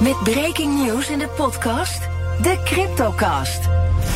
[0.00, 2.00] Met breaking news in de podcast?
[2.42, 3.62] De Cryptocast.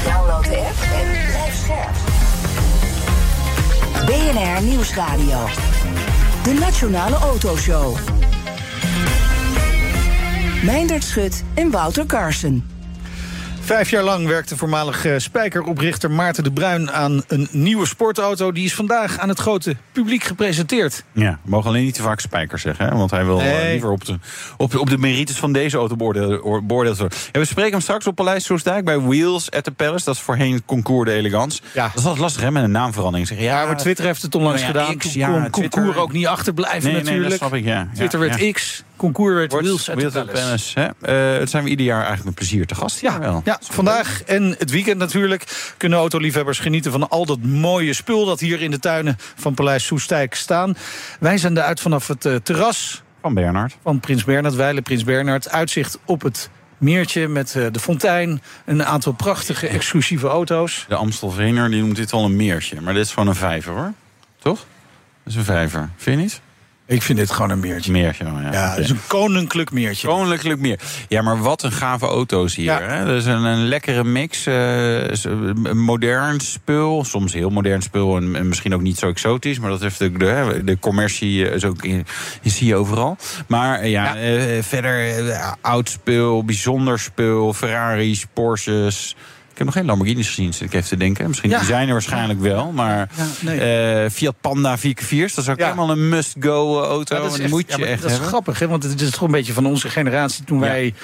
[0.04, 1.96] Download de app en blijf scherp.
[4.06, 5.38] BNR Nieuwsradio.
[6.42, 7.96] De Nationale Autoshow.
[10.64, 12.69] Meindert Schut en Wouter Carson.
[13.70, 18.52] Vijf jaar lang werkte voormalig uh, spijkeroprichter Maarten de Bruin aan een nieuwe sportauto.
[18.52, 21.04] Die is vandaag aan het grote publiek gepresenteerd.
[21.12, 22.96] Ja, we mogen alleen niet te vaak spijker zeggen, hè?
[22.96, 23.60] want hij wil Nee.
[23.62, 24.18] eh, liever op de,
[24.56, 26.96] op, op de merites van deze auto beoordeeld worden.
[27.32, 30.04] Ja, we spreken hem straks op Paleis Soestdijk bij Wheels at the Palace.
[30.04, 31.60] Dat is voorheen Concours de Elegance.
[31.74, 31.86] Ja.
[31.86, 33.28] Dat is altijd lastig hè, met een naamverandering.
[33.38, 34.96] Ja, maar Twitter heeft het onlangs Nou ja, gedaan.
[34.98, 37.30] X, ja, concours ook niet achterblijven Nee, nee, natuurlijk.
[37.30, 37.88] dat snap ik, ja.
[37.94, 38.52] Twitter werd.
[38.52, 40.32] X, concours werd Wheels at the Palace.
[40.32, 41.08] Palace, hè?
[41.38, 43.00] Het zijn we ieder jaar eigenlijk met plezier te gast.
[43.00, 43.40] Ja, wel.
[43.44, 48.40] ja, vandaag en het weekend natuurlijk kunnen autoliefhebbers genieten van al dat mooie spul dat
[48.40, 50.76] hier in de tuinen van Paleis Soestdijk staan.
[51.20, 53.76] Wij zenden uit vanaf het eh, terras Van Bernard.
[53.82, 55.48] van Prins Bernhard, Weile Prins Bernhard.
[55.50, 58.42] Uitzicht op het meertje met eh, de fontein.
[58.64, 60.84] Een aantal prachtige exclusieve auto's.
[60.88, 62.80] De Amstelveener die noemt dit wel een meertje.
[62.80, 63.92] Maar dit is gewoon een vijver hoor.
[64.38, 64.58] Toch?
[65.24, 65.90] Dat is een vijver.
[65.96, 66.40] Vind je niet?
[66.90, 67.92] Ik vind dit gewoon een meertje.
[67.92, 68.52] Meertje, ja.
[68.52, 70.06] Ja, het is een koninklijk meertje.
[70.06, 70.80] Koninklijk meer.
[71.08, 72.64] Ja, maar wat een gave auto's hier.
[72.64, 72.80] Ja.
[72.80, 73.04] Hè?
[73.04, 74.46] Dat is een, een lekkere mix.
[74.46, 77.04] een modern spul.
[77.04, 78.16] Soms heel modern spul.
[78.16, 79.58] En, en misschien ook niet zo exotisch.
[79.58, 82.06] Maar dat heeft de, de, de commercie eh, is ook in,
[82.42, 83.16] zie je overal.
[83.46, 84.16] Maar eh, ja,
[84.62, 87.52] verder oud spul, bijzonder spul.
[87.52, 89.16] Ferraris, Porsches.
[89.60, 91.26] Ik heb nog geen Lamborghinis gezien, zit ik even te denken.
[91.28, 91.58] Misschien Ja.
[91.58, 92.72] die zijn er waarschijnlijk wel.
[92.72, 93.60] Maar Ja, nee.
[94.04, 95.64] eh, Fiat Panda 4x4's, dat is ook Ja.
[95.64, 97.14] helemaal een must-go auto.
[97.16, 98.68] Ja, dat is echt- moet ja, je maar echt dat is grappig, hè?
[98.68, 100.64] want het is toch een beetje van onze generatie toen Ja.
[100.66, 100.94] wij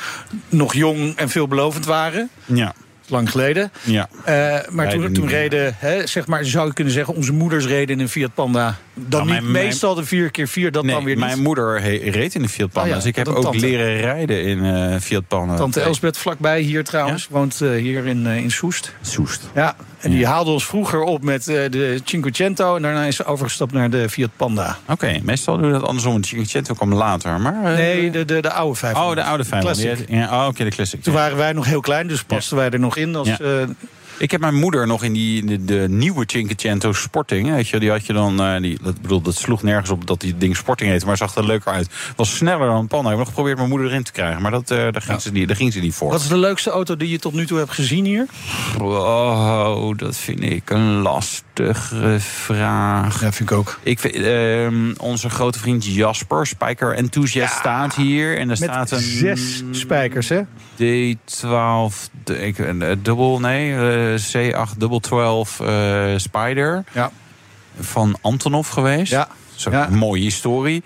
[0.49, 2.29] nog jong en veelbelovend waren.
[2.45, 2.75] Ja,
[3.09, 3.71] Lang geleden.
[3.83, 4.09] ja.
[4.25, 4.35] Eh,
[4.71, 7.97] maar Rijden toen, toen reden, hè, zeg maar, zou je kunnen zeggen, onze moeders reden
[7.97, 8.77] in een Fiat Panda.
[8.99, 11.43] Dan Nou, niet mijn- mijn- meestal de 4x4, dat Nee, dan weer mijn niet.
[11.43, 12.81] moeder he- reed in de Fiat Panda.
[12.83, 13.59] Oh ja, dus ik heb ook tante.
[13.59, 15.57] leren rijden in eh Fiat Panda.
[15.57, 18.93] Tante Elsbeth vlakbij hier trouwens, woont eh, hier in, eh, in Soest.
[19.03, 19.49] Soest.
[19.55, 22.77] Ja, en die haalde ons vroeger op met eh, de Cinquecento.
[22.77, 24.79] En daarna is ze overgestapt naar de Fiat Panda.
[24.89, 26.21] Oké, meestal doen we dat andersom.
[26.21, 27.41] De Cinquecento kwam later.
[27.41, 29.19] Maar, eh, Nee, de, de, de oude 500.
[29.19, 29.87] Oh, de oude 500.
[29.87, 30.07] Classic.
[30.07, 31.03] Die- Ja, oh, oké, de classic.
[31.03, 33.29] Toen waren wij nog heel klein, dus pasten wij er nog in als...
[34.19, 37.51] Ik heb mijn moeder nog in die, de, de nieuwe Cinquecento Sporting.
[37.51, 38.41] Weet je, die had je dan.
[38.43, 41.35] eh, die, dat, bedoel, dat sloeg nergens op dat die ding Sporting heette, maar zag
[41.35, 41.89] er leuker uit.
[42.17, 43.05] Was sneller dan een Panda.
[43.05, 45.33] Ik heb nog geprobeerd mijn moeder erin te krijgen, maar dat, eh, daar, ging ze
[45.33, 46.11] niet, daar ging ze niet voor.
[46.11, 48.27] wat is de leukste auto die je tot nu toe hebt gezien hier?
[48.81, 53.21] Oh, dat vind ik een lastige vraag.
[53.23, 53.79] Ja, vind ik ook.
[53.83, 58.31] Ik vind, ehm, onze grote vriend Jasper, Spijker Enthusiast, staat hier.
[58.35, 60.41] En er Met staat een zes spijkers, hè?
[60.77, 63.75] D12, de- ik, een eh, dubbel, nee,
[64.15, 67.11] eh, C8 dubbel 12 eh, Spider Ja.
[67.81, 69.13] van Antonov geweest.
[69.13, 69.29] Ja.
[69.55, 69.87] Zo, Ja.
[69.87, 70.83] Een mooie historie.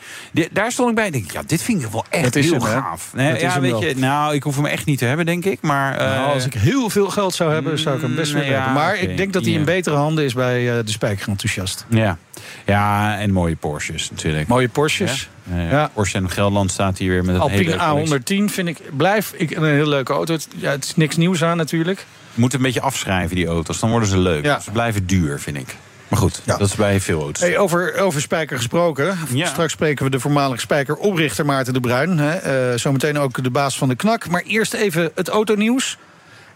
[0.53, 1.07] Daar stond ik bij.
[1.07, 3.11] Ik denk, ja, dit vind ik wel echt heel hem, gaaf.
[3.15, 3.85] Nee, ja, hem weet wel.
[3.85, 5.61] je, nou, ik hoef hem echt niet te hebben, denk ik.
[5.61, 8.41] Maar eh, Nou, als ik heel veel geld zou hebben, zou ik hem best Mm,
[8.41, 8.73] ja, hebben.
[8.73, 9.59] Maar ik denk dat hij Ja.
[9.59, 11.87] in betere handen is bij eh, de spijkerenthousiast.
[11.89, 12.19] ja.
[12.67, 14.49] ja, en mooie Porsches natuurlijk.
[14.49, 15.29] Mooie Porsches.
[15.53, 15.91] Eh, Ja.
[15.95, 17.77] Porsche en Gelderland staat hier weer met een Alpine hele
[18.07, 18.47] collectie.
[18.49, 20.37] A110 vind ik, blijf ik een hele leuke auto.
[20.57, 22.07] Ja, het is niks nieuws aan natuurlijk.
[22.41, 23.79] Je moet een beetje afschrijven, die auto's.
[23.81, 24.45] Dan worden ze leuk.
[24.45, 24.61] Ja.
[24.61, 25.77] Ze blijven duur, vind ik.
[26.09, 26.57] Maar goed, Ja.
[26.57, 27.43] dat is bij veel auto's.
[27.43, 29.19] Hey, over, over Spijker gesproken.
[29.33, 29.47] Ja.
[29.47, 32.19] Straks spreken we de voormalige Spijker-oprichter Maarten de Bruin.
[32.19, 32.31] Hè.
[32.37, 34.29] Eh, zometeen ook de baas van de knak.
[34.29, 35.99] Maar eerst even het autonieuws.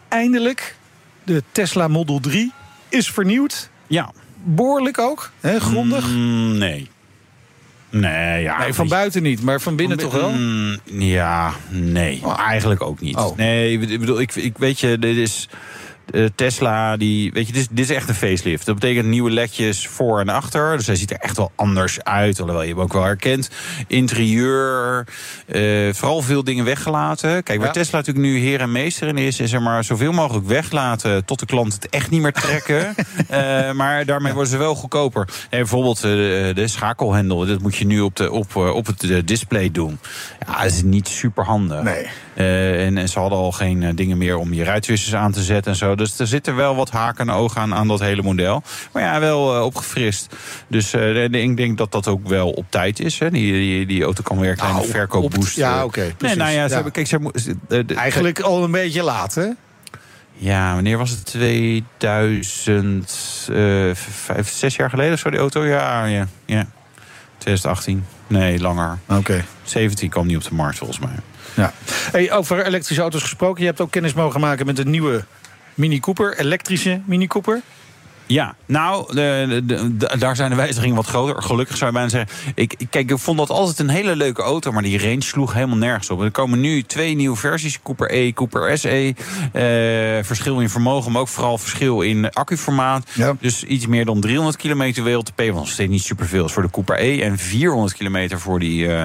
[0.09, 0.77] Eindelijk,
[1.25, 2.53] de Tesla Model 3
[2.89, 3.69] is vernieuwd.
[3.87, 4.13] Ja.
[4.43, 6.09] Behoorlijk ook, hè, grondig.
[6.09, 6.91] Mm, nee.
[8.01, 8.59] Nee, ja.
[8.59, 10.31] nee, van buiten niet, maar van binnen toch wel?
[10.31, 12.23] Mm, ja, nee.
[12.37, 13.17] Eigenlijk ook niet.
[13.17, 13.37] Oh.
[13.37, 15.49] Nee, ik bedoel, ik, ik weet je, dit is.
[16.11, 18.67] Eh, Tesla, die, weet je, dit is, dit is echt een facelift.
[18.67, 20.77] Dat betekent nieuwe ledjes voor en achter.
[20.77, 22.41] Dus hij ziet er echt wel anders uit.
[22.41, 23.51] Alhoewel je hem ook wel herkent.
[23.87, 25.07] Interieur.
[25.47, 27.43] eh, vooral veel dingen weggelaten.
[27.43, 27.73] Kijk, waar Ja.
[27.73, 29.41] Tesla natuurlijk nu heer en meester in is...
[29.41, 31.25] is er maar zoveel mogelijk weglaten...
[31.25, 32.95] tot de klant het echt niet meer trekken.
[33.29, 35.29] Eh, maar daarmee worden ze wel goedkoper.
[35.51, 37.47] Nee, bijvoorbeeld de, de schakelhendel.
[37.47, 39.99] Dat moet je nu op, de, op, op het display doen.
[40.47, 41.83] Ja, dat is niet super handig.
[41.83, 42.07] Nee.
[42.35, 45.43] Eh, en, en ze hadden al geen eh, dingen meer om je ruitwissers aan te
[45.43, 45.95] zetten en zo.
[45.95, 48.63] Dus er zitten wel wat haken en ogen aan, aan dat hele model.
[48.93, 50.35] Maar ja, wel uh, opgefrist.
[50.69, 53.19] Dus ik denk dat dat ook wel op tijd is.
[53.19, 53.31] Hè.
[53.31, 55.57] Die, die, die auto kan weer een kleine nou, verkoopboost.
[55.57, 55.85] Ja, oké.
[55.85, 56.91] Okay, nee, nou ja, ze, ja.
[56.91, 57.31] kijk, ze,
[57.69, 59.49] de, de, Eigenlijk al een beetje laat, hè?
[60.37, 61.25] Ja, wanneer was het?
[61.25, 65.65] 2000, uh, vijf, zes jaar geleden, zo die auto?
[65.65, 66.67] Ja, ja, ja.
[67.39, 68.07] 2018.
[68.27, 68.99] Nee, langer.
[69.09, 69.19] Oké.
[69.19, 69.45] Okay.
[69.63, 71.15] 17 kwam niet op de markt, volgens mij.
[71.55, 71.73] Ja.
[72.13, 73.61] Hey, over elektrische auto's gesproken.
[73.61, 75.25] Je hebt ook kennis mogen maken met de nieuwe
[75.75, 77.61] Mini Cooper, elektrische Mini Cooper.
[78.27, 81.43] Ja, nou, de, de, de, daar zijn de wijzigingen wat groter.
[81.43, 82.53] Gelukkig zou je bijna zeggen.
[82.55, 85.77] Ik, kijk, ik vond dat altijd een hele leuke auto, maar die range sloeg helemaal
[85.77, 86.21] nergens op.
[86.21, 89.15] Er komen nu twee nieuwe versies: Cooper E, Cooper SE.
[89.53, 93.11] Eh, verschil in vermogen, maar ook vooral verschil in accuformaat.
[93.13, 93.37] Ja.
[93.41, 96.71] Dus iets meer dan 300 kilometer WLTP, wat nog steeds niet superveel is voor de
[96.71, 97.21] Cooper E.
[97.21, 99.03] En 400 kilometer voor die uh,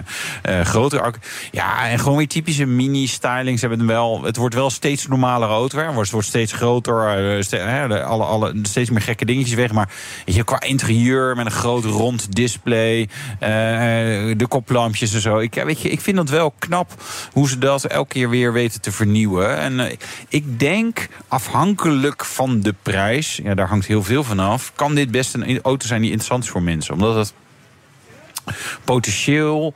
[0.50, 1.20] uh, grote accu.
[1.52, 4.24] Ja, en gewoon weer typische mini-stylings hebben wel.
[4.24, 5.78] Het wordt wel steeds normalere auto.
[5.78, 6.00] Hè.
[6.00, 7.64] Het wordt steeds groter, uh, ste
[8.04, 9.72] alle, alle, steeds meer gekke dingetjes weg.
[9.72, 9.90] Maar
[10.26, 13.08] weet je, qua interieur met een groot rond display, uh,
[14.38, 15.38] de koplampjes en zo.
[15.38, 16.92] Ik, weet je, ik vind dat wel knap
[17.32, 19.58] hoe ze dat elke keer weer weten te vernieuwen.
[19.58, 19.86] En uh,
[20.28, 25.12] ik denk, afhankelijk van de prijs, ja, daar hangt heel veel van af, kan dit
[25.12, 26.94] best een auto zijn die interessant is voor mensen.
[26.94, 27.34] Omdat het
[28.84, 29.74] potentieel.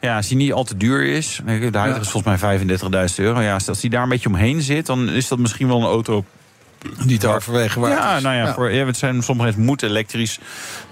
[0.00, 1.40] Ja, als die niet al te duur is.
[1.44, 2.58] De huidige is volgens mij
[3.08, 3.40] 35.000 euro.
[3.40, 6.24] Ja, als die daar een beetje omheen zit, dan is dat misschien wel een auto
[7.04, 7.90] niet halverwege waar.
[7.90, 10.38] Ja, nou ja, Voor, ja, het zijn sommige mensen moeten elektrisch.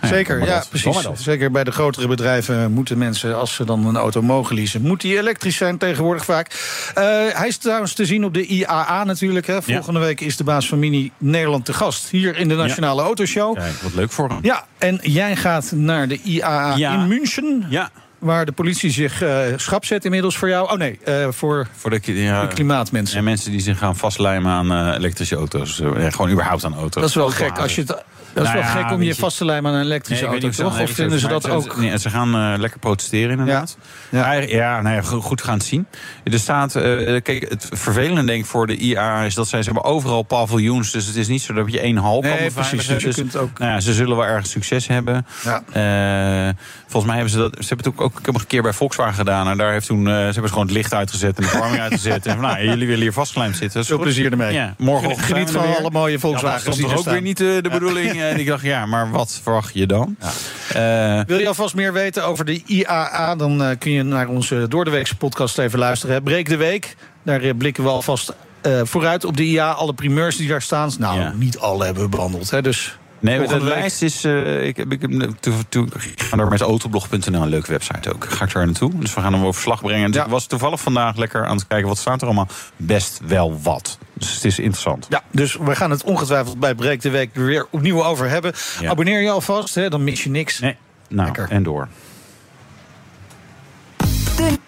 [0.00, 1.08] Nou Zeker, ja, precies.
[1.14, 5.00] Zeker bij de grotere bedrijven moeten mensen, als ze dan een auto mogen leasen, moet
[5.00, 6.52] die elektrisch zijn tegenwoordig vaak.
[6.88, 9.46] Uh, hij is trouwens te zien op de IAA natuurlijk.
[9.46, 9.62] Hè.
[9.62, 13.56] Volgende week is de baas van Mini Nederland te gast hier in de Nationale Autoshow.
[13.56, 14.38] Kijk, wat leuk voor hem.
[14.42, 17.66] Ja, en jij gaat naar de IAA in München.
[17.68, 17.90] Ja
[18.24, 20.70] waar de politie zich uh, schrap zet inmiddels voor jou.
[20.70, 23.18] Oh nee, uh, voor, voor de, ja, de, klimaatmensen.
[23.18, 25.82] En mensen die zich gaan vastlijmen aan uh, elektrische auto's.
[25.84, 27.00] gewoon überhaupt aan auto's.
[27.00, 27.58] Dat is wel gek.
[27.58, 28.04] Als je het
[28.34, 30.80] dat is nou wel gek om je, vast te lijmen aan een elektrische auto, toch?
[30.80, 31.76] Of vinden ze dat ook?
[31.76, 33.76] Nee, ze gaan uh, lekker protesteren, inderdaad.
[34.10, 34.40] Ja, ja.
[34.40, 35.86] ja nou ja, goed gaan zien.
[36.24, 36.82] Er staat, uh,
[37.22, 40.90] kijk, het vervelende denk ik voor de IA is dat zij ze hebben overal paviljoens.
[40.90, 43.36] Dus het is niet zo dat je één hal nee, kan precies, dus, dus, kunt
[43.36, 43.58] ook...
[43.58, 45.26] nou ja, ze zullen wel erg succes hebben.
[45.44, 45.62] Ja.
[46.48, 47.52] Uh, volgens mij hebben ze dat.
[47.58, 49.48] Ze hebben het ook, ook ik heb een keer bij Volkswagen gedaan.
[49.48, 50.04] En daar heeft toen.
[50.06, 52.26] ze hebben gewoon het licht uitgezet en de verwarming uitgezet.
[52.26, 53.84] En van, nou, jullie willen hier vastgelijmd zitten.
[53.84, 54.52] Veel plezier ermee.
[54.52, 56.64] Ja, morgen geniet van alle mooie Volkswagen.
[56.64, 58.22] dat is ook weer niet de bedoeling.
[58.30, 60.16] En ik dacht, ja, maar wat verwacht je dan?
[60.20, 61.18] Ja.
[61.20, 63.34] Uh, Wil je alvast meer weten over de IAA?
[63.34, 66.22] Dan uh, kun je naar onze Doordeweekse podcast even luisteren.
[66.22, 66.96] Breek de Week.
[67.22, 68.32] Daar uh, blikken we alvast
[68.82, 69.72] vooruit op de IA.
[69.72, 70.90] Alle primeurs die daar staan.
[70.98, 71.32] Nou, ja.
[71.36, 72.50] niet alle hebben we behandeld.
[72.50, 74.24] Hè, dus Nee, de lijst is.
[74.24, 78.24] Uh, ik, ik, ik ga daar met autoblog.nl, een leuke website ook.
[78.24, 78.90] Ga ik daar naartoe.
[78.94, 80.12] Dus we gaan hem over verslag brengen.
[80.12, 82.48] En ik was toevallig vandaag lekker aan het kijken wat staat er allemaal.
[82.76, 83.98] Best wel wat.
[84.12, 85.06] Dus het is interessant.
[85.08, 88.52] Ja, dus we gaan het ongetwijfeld bij Breek de Week weer opnieuw over hebben.
[88.86, 90.58] Abonneer je alvast, hè, dan mis je niks.
[90.58, 90.76] Nee,
[91.08, 91.46] nou, lekker.
[91.50, 91.88] en door.
[94.36, 94.58] De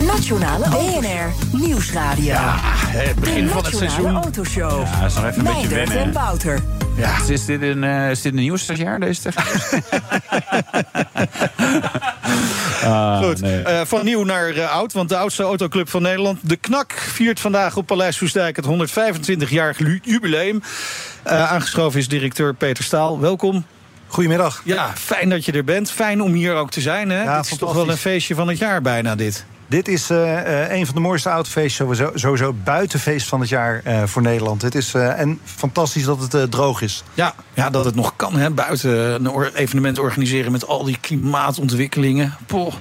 [0.00, 2.24] Nationale BNR Nieuwsradio.
[2.24, 4.14] Ja, het begin van het seizoen.
[4.14, 4.86] Autoshow.
[4.86, 5.98] Ja, is nog even een beetje wennen.
[5.98, 6.79] en Wouter.
[6.96, 7.18] Ja.
[7.28, 9.82] Is, dit een, uh, is dit een deze techniek?
[12.84, 13.60] ah, Goed, nee.
[13.60, 16.38] uh, van nieuw naar uh, oud, want de oudste autoclub van Nederland...
[16.42, 20.62] de KNAK viert vandaag op Paleis Soestdijk het 125-jarig jubileum.
[21.24, 23.20] aangeschoven is directeur Peter Staal.
[23.20, 23.64] Welkom.
[24.06, 24.62] Goedemiddag.
[24.64, 25.90] Ja, fijn dat je er bent.
[25.90, 27.10] Fijn om hier ook te zijn.
[27.10, 27.22] Hè?
[27.22, 29.44] Ja, het is toch wel een feestje van het jaar bijna, dit.
[29.70, 34.02] Dit is uh, een van de mooiste autofeests, sowieso, sowieso buitenfeest van het jaar uh,
[34.02, 34.62] voor Nederland.
[34.62, 37.02] Het is en fantastisch dat het droog is.
[37.14, 42.34] Ja, ja, dat het nog kan, hè, buiten een evenement organiseren met al die klimaatontwikkelingen.
[42.46, 42.74] Poh.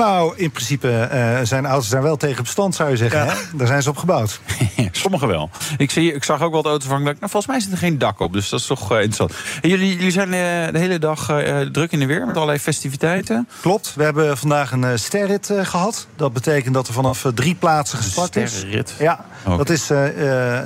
[0.00, 3.26] Nou, in principe uh, zijn auto's daar wel tegen bestand, zou je zeggen.
[3.26, 3.34] Hè?
[3.54, 4.40] Daar zijn ze op gebouwd.
[4.92, 5.50] Sommige wel.
[5.76, 7.02] Ik, zie, ik zag ook wel de auto's van.
[7.02, 9.34] Nou, volgens mij zit er geen dak op, dus dat is toch uh, interessant.
[9.62, 11.26] En jullie, jullie zijn uh, de hele dag
[11.72, 13.48] druk in de weer met allerlei festiviteiten.
[13.60, 13.94] Klopt.
[13.94, 16.06] We hebben vandaag een sterrit gehad.
[16.16, 18.56] Dat betekent dat er vanaf drie plaatsen gestart is.
[18.56, 18.94] Sterrit?
[18.98, 19.24] Ja.
[19.44, 19.56] Okay.
[19.56, 19.86] Dat is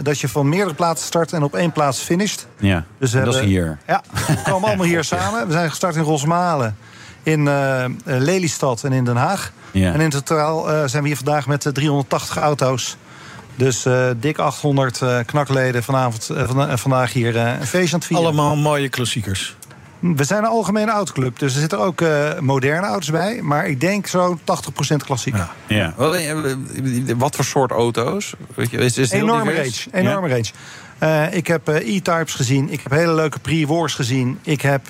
[0.02, 2.46] dat je van meerdere plaatsen start en op één plaats finisht.
[2.56, 2.84] Ja.
[2.98, 3.78] Dus dat hebben, is hier.
[3.86, 4.02] Ja.
[4.26, 5.46] We komen allemaal hier samen.
[5.46, 6.76] We zijn gestart in Rosmalen
[7.25, 9.52] in uh, Lelystad en in Den Haag.
[9.71, 9.93] Ja.
[9.93, 12.97] En in totaal uh, zijn we hier vandaag met 380 auto's.
[13.57, 18.26] Dus uh, dik 800 knakleden vanavond, van, vandaag hier een feest aan het vieren.
[18.26, 19.57] Allemaal mooie klassiekers.
[19.99, 22.02] We zijn een algemene autoclub, dus er zitten ook
[22.40, 23.43] moderne auto's bij.
[23.43, 24.43] Maar ik denk zo'n 80%
[24.97, 25.37] klassiek.
[25.37, 25.50] Ja.
[25.66, 25.95] ja.
[25.97, 26.16] Wat,
[27.16, 28.35] wat, voor soort auto's?
[28.54, 29.85] Weet je, is, is enorme range.
[29.93, 30.43] Enorme ja?
[31.00, 31.31] range.
[31.31, 32.71] ik heb E-Types gezien.
[32.71, 34.38] Ik heb hele leuke pre-wars gezien.
[34.43, 34.83] Ik heb...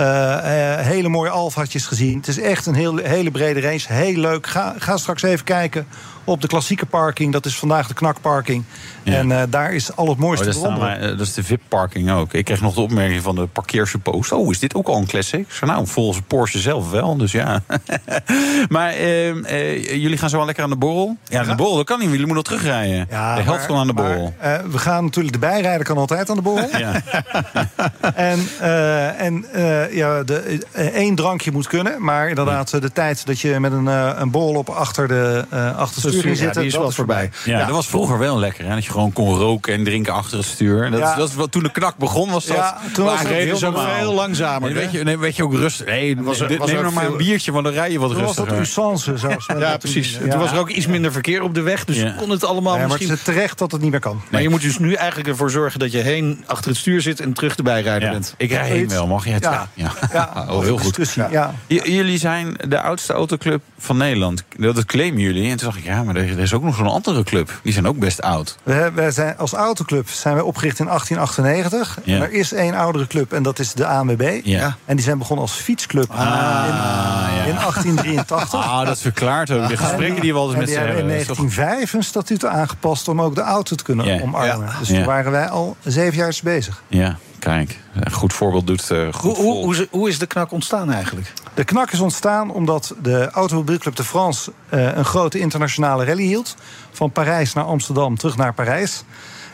[0.00, 2.16] Uh, hele mooie alfaatjes gezien.
[2.16, 3.92] Het is echt een heel, hele brede race.
[3.92, 4.46] Heel leuk.
[4.46, 5.86] Ga, ga straks even kijken
[6.30, 7.32] op de klassieke parking.
[7.32, 8.64] Dat is vandaag de knakparking.
[9.04, 12.32] En uh, daar is al het mooiste oh, dat, is de VIP-parking ook.
[12.32, 14.32] Ik kreeg nog de opmerking van de parkeersuppost.
[14.32, 15.52] Oh, is dit ook al een classic?
[15.52, 17.62] Zo, nou, volgens Porsche zelf wel, dus ja.
[18.68, 21.16] maar uh, jullie gaan zo wel lekker aan de borrel?
[21.28, 22.10] Ja, de borrel, dat kan niet.
[22.10, 23.06] Jullie moeten nog terugrijden.
[23.10, 24.34] Ja, de helft kan aan de borrel.
[24.40, 26.68] Maar, we gaan natuurlijk, de bijrijder kan altijd aan de borrel.
[26.78, 27.02] ja.
[28.14, 28.40] en
[29.16, 29.46] en
[29.90, 32.04] ja, de, één drankje moet kunnen.
[32.04, 33.86] Maar inderdaad, de tijd dat je met een,
[34.20, 35.44] een borrel op achter de,
[35.76, 37.30] achter zit, die is wel voorbij.
[37.44, 38.64] Ja, dat was vroeger wel lekker.
[38.64, 38.74] Hè?
[38.74, 40.90] Dat je gewoon kon roken en drinken achter het stuur.
[40.90, 42.56] Dat, dat is wat, toen de knak begon, was dat.
[42.56, 44.72] Ja, toen was het heel, veel langzamer.
[44.72, 45.86] weet, je, nee, weet je ook rustig.
[45.86, 48.44] Nee, was, was neem nog maar een biertje, want dan rij je wat rustiger.
[48.44, 49.46] was dat usance zelfs.
[49.46, 50.18] ja, precies.
[50.30, 51.84] Toen was er ook iets minder verkeer op de weg.
[51.84, 53.06] Dus kon het allemaal ja, misschien...
[53.06, 54.20] Maar het is terecht dat het niet meer kan.
[54.30, 57.20] Maar je moet dus nu eigenlijk ervoor zorgen dat je heen achter het stuur zit
[57.20, 58.34] en terug de bijrijder bent.
[58.36, 59.42] Ik rij heen wel, mag je het?
[59.42, 59.68] Ja.
[59.74, 59.92] ja.
[60.50, 61.14] Oh, heel goed.
[61.30, 61.54] Ja.
[61.66, 64.44] Jullie zijn de oudste autoclub van Nederland.
[64.56, 65.50] Dat claimen jullie.
[65.50, 67.60] En toen dacht ik, ja, maar er is ook nog zo'n andere club.
[67.62, 68.56] Die zijn ook best oud.
[68.62, 71.98] We, zijn, als autoclub zijn we opgericht in 1898.
[72.06, 74.40] Er is één oudere club en dat is de ANWB.
[74.44, 74.76] Ja.
[74.84, 78.54] En die zijn begonnen als fietsclub ah, in, in, 1883.
[78.54, 80.98] Ah, dat verklaart ook de gesprekken die we altijd met ze hebben.
[80.98, 84.68] in 1905 een statuut aangepast om ook de auto te kunnen omarmen.
[84.78, 86.82] Dus toen waren wij al zeven jaar bezig.
[86.88, 87.18] Ja.
[87.40, 91.32] Kijk, een goed voorbeeld doet uh, goed hoe, hoe, hoe, is de knak ontstaan eigenlijk?
[91.54, 94.52] De knak is ontstaan omdat de Automobielclub de France...
[94.74, 96.56] Uh, een grote internationale rally hield.
[96.90, 99.04] Van Parijs naar Amsterdam, terug naar Parijs.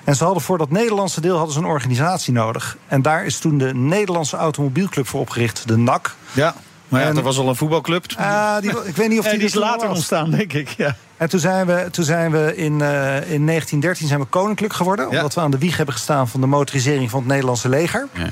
[0.05, 2.77] En ze hadden voor dat Nederlandse deel hadden ze een organisatie nodig.
[2.89, 6.15] En daar is toen de Nederlandse Automobielclub voor opgericht, de NAC.
[6.33, 6.55] Ja.
[6.89, 8.05] Maar ja, er was al een voetbalclub.
[8.19, 10.69] Uh, die, ik weet niet of die, die is later ontstaan, denk ik.
[10.69, 10.97] Ja.
[11.17, 15.09] En toen zijn we, toen zijn we in, uh, in 1913 zijn we koninklijk geworden.
[15.09, 18.09] Omdat we aan de wieg hebben gestaan van de motorisering van het Nederlandse leger.
[18.13, 18.29] Ja.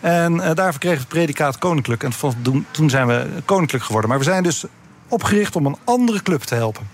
[0.00, 2.02] En uh, daarvoor kregen we het predicaat koninklijk.
[2.02, 4.10] En toen, toen zijn we koninklijk geworden.
[4.10, 4.64] Maar we zijn dus
[5.08, 6.88] opgericht om een andere club te helpen.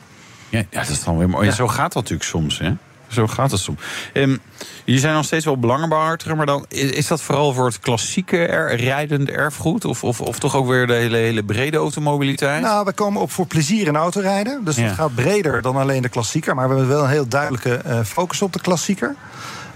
[0.49, 1.47] Ja, ja dat is dan weer mooi.
[1.47, 1.55] Ja.
[1.55, 2.73] Zo gaat dat natuurlijk soms, hè?
[3.09, 3.81] Zo gaat het soms.
[4.15, 4.41] Um,
[4.85, 8.77] jullie zijn nog steeds wel belangenbehartiger, maar dan is dat vooral voor het klassieke er,
[8.77, 9.85] rijdende erfgoed?
[9.85, 12.63] Of, of, of toch ook weer de hele, hele brede automobiliteit?
[12.63, 14.65] Nou, we komen op voor plezier in autorijden.
[14.65, 16.55] Dus het gaat breder dan alleen de klassieker.
[16.55, 19.15] Maar we hebben wel een heel duidelijke uh, focus op de klassieker.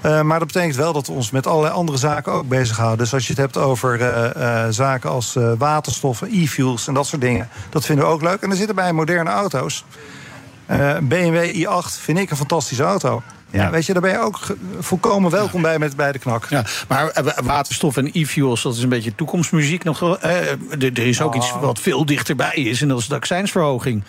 [0.07, 2.99] Uh, maar dat betekent wel dat we ons met allerlei andere zaken ook bezighouden.
[2.99, 7.21] Dus als je het hebt over uh, uh, zaken als waterstoffen, e-fuels en dat soort
[7.21, 8.43] dingen, dat vinden we ook leuk.
[8.43, 9.85] En er zitten bij moderne auto's
[10.73, 13.23] uh, BMW i8 vind ik een fantastische auto.
[13.53, 14.41] Ja, weet je, daar ben je ook
[14.79, 16.47] volkomen welkom bij met bij de knak.
[16.49, 20.19] Ja, maar eh, waterstof en e-fuels, dat is een beetje toekomstmuziek nog.
[20.19, 20.51] Eh,
[20.81, 24.03] er is ook iets wat veel dichterbij is, en dat is de accijnsverhoging.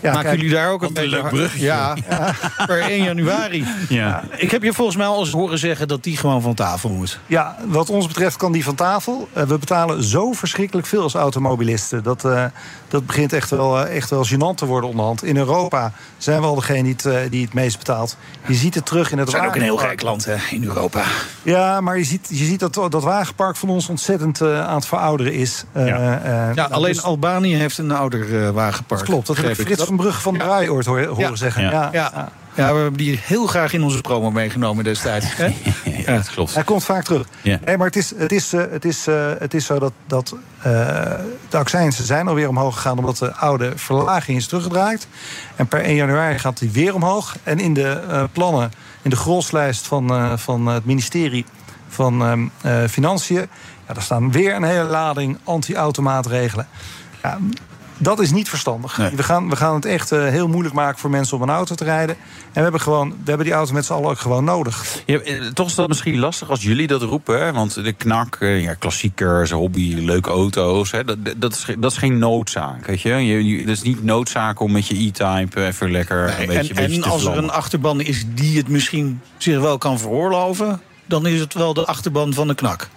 [0.00, 1.08] Ja, Maken jullie daar ook een beetje...
[1.08, 1.64] leuk brugje.
[1.64, 2.34] Ja, ja,
[2.66, 3.64] per 1 januari.
[3.88, 4.24] Ja.
[4.36, 7.20] Ik heb je volgens mij al eens horen zeggen dat die gewoon van tafel moet.
[7.26, 9.28] Ja, wat ons betreft kan die van tafel.
[9.36, 12.02] Uh, we betalen zo verschrikkelijk veel als automobilisten.
[12.02, 12.44] Dat, uh,
[12.88, 15.24] dat begint echt wel, uh, echt wel gênant te worden onderhand.
[15.24, 18.16] In Europa zijn we al degene die het, die het meest betaalt.
[18.46, 20.64] Je ziet het terug in het We zijn ook een heel rijk land hè, in
[20.64, 21.04] Europa.
[21.42, 25.32] Ja, maar je ziet, je ziet dat dat wagenpark van ons ontzettend aan het verouderen
[25.32, 25.64] is.
[25.74, 27.02] ja, ja alleen dus...
[27.02, 29.00] Albanië heeft een ouder wagenpark.
[29.00, 31.62] Dat klopt, dat heb ik van Brugge van Braai ooit horen zeggen.
[31.62, 31.88] Ja.
[31.92, 32.30] Ja.
[32.54, 32.72] Ja.
[32.72, 35.26] we hebben die heel graag in onze promo meegenomen destijds.
[36.06, 36.54] ja, dat klopt.
[36.54, 37.26] Hij komt vaak terug.
[37.42, 37.58] Ja.
[37.64, 40.62] Maar het is, het is, uh, het is, uh, het is zo dat, dat uh,
[41.48, 42.98] de accijnsen zijn alweer omhoog gegaan...
[42.98, 45.08] omdat de oude verlaging is teruggedraaid.
[45.56, 47.36] En per 1 januari gaat die weer omhoog.
[47.42, 51.44] En in de plannen, in de groslijst van, van het ministerie
[51.88, 53.48] van ehm, Financiën...
[53.86, 56.66] Ja, daar staan weer een hele lading anti-automaatregelen.
[57.22, 57.38] Ja,
[57.98, 58.96] dat is niet verstandig.
[58.96, 61.74] We, gaan, we gaan het echt uh, heel moeilijk maken voor mensen om een auto
[61.74, 62.16] te rijden.
[62.16, 65.02] En we hebben, gewoon, we hebben die auto met z'n allen ook gewoon nodig.
[65.06, 67.44] Ja, eh, toch is dat misschien lastig als jullie dat roepen.
[67.44, 67.52] Hè?
[67.52, 70.90] Want de knak, eh, ja, klassiekers, hobby, leuke auto's.
[70.90, 71.04] Hè?
[71.04, 72.86] Dat, dat, is, dat is geen noodzaak.
[72.86, 73.10] Weet je?
[73.10, 77.02] Je, dat is niet noodzaak om met je e-type even lekker een beetje, En, en
[77.02, 80.80] als er een achterban is die het misschien zich wel kan veroorloven...
[81.06, 82.88] dan is het wel de achterban van de knak.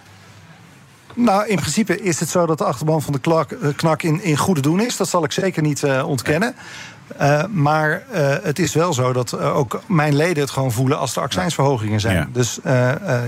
[1.14, 4.22] Nou, in principe is het zo dat de achterban van de klak, eh, knak in,
[4.22, 4.96] in goede doen is.
[4.96, 6.54] Dat zal ik zeker niet uh, ontkennen.
[7.20, 11.16] Uh, maar uh, het is wel zo dat ook mijn leden het gewoon voelen als
[11.16, 12.16] er accijnsverhogingen zijn.
[12.16, 12.28] Ja.
[12.32, 12.58] Dus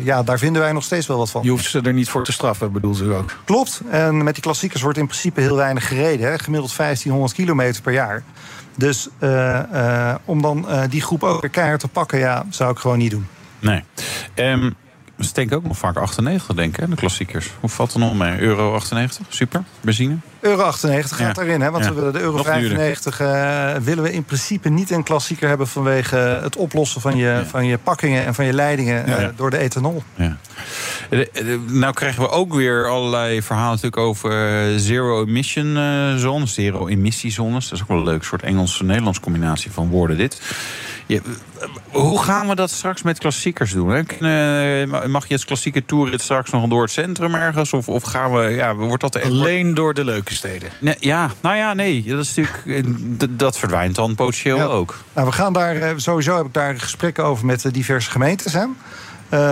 [0.02, 1.42] ja, daar vinden wij nog steeds wel wat van.
[1.42, 3.36] Je hoeft ze er niet voor te straffen, bedoelt u ook?
[3.44, 3.80] Klopt.
[3.90, 6.26] En met die klassiekers wordt in principe heel weinig gereden.
[6.26, 6.38] Hè?
[6.38, 8.22] Gemiddeld 1500 kilometer per jaar.
[8.76, 9.08] Dus
[10.24, 13.26] om dan die groep ook weer keihard te pakken, ja, zou ik gewoon niet doen.
[13.58, 13.84] Nee.
[14.34, 14.74] Um,
[15.18, 17.50] ze denken ook nog vaak 98, denk ik, de klassiekers.
[17.60, 18.38] Hoe valt er nog mee?
[18.40, 20.16] Euro 98, super, benzine?
[20.40, 21.42] Euro 98 gaat ja.
[21.42, 21.70] erin, hè?
[21.70, 25.48] want we willen de euro 95 uh, eh, willen we in principe niet een klassieker
[25.48, 29.50] hebben vanwege het oplossen van je, van je pakkingen en van je leidingen uh, door
[29.50, 30.02] de ethanol.
[30.14, 30.36] Ja.
[31.66, 34.32] nou krijgen we ook weer allerlei verhalen natuurlijk over
[34.80, 35.74] zero-emission
[36.18, 37.68] zones, zero-emissiezones.
[37.68, 40.40] Dat is ook wel een leuk soort Engels-Nederlands combinatie van woorden dit.
[41.06, 41.20] Ja,
[41.90, 43.88] hoe gaan we dat straks met klassiekers doen?
[43.88, 44.02] Hè?
[44.82, 47.72] Eh, mag je als klassieke toerrit straks nog door het centrum ergens?
[47.72, 49.24] Of, of gaan we, ja, wordt dat echt...
[49.24, 50.70] Alleen door de leuke steden?
[50.80, 52.02] Nee, ja, nou ja, nee.
[52.02, 54.98] Dat, is natuurlijk, eh, dat verdwijnt dan potentieel ook.
[55.12, 58.52] Nou, we gaan daar, eh, sowieso heb ik daar gesprekken over met de diverse gemeentes.
[58.52, 58.64] Hè.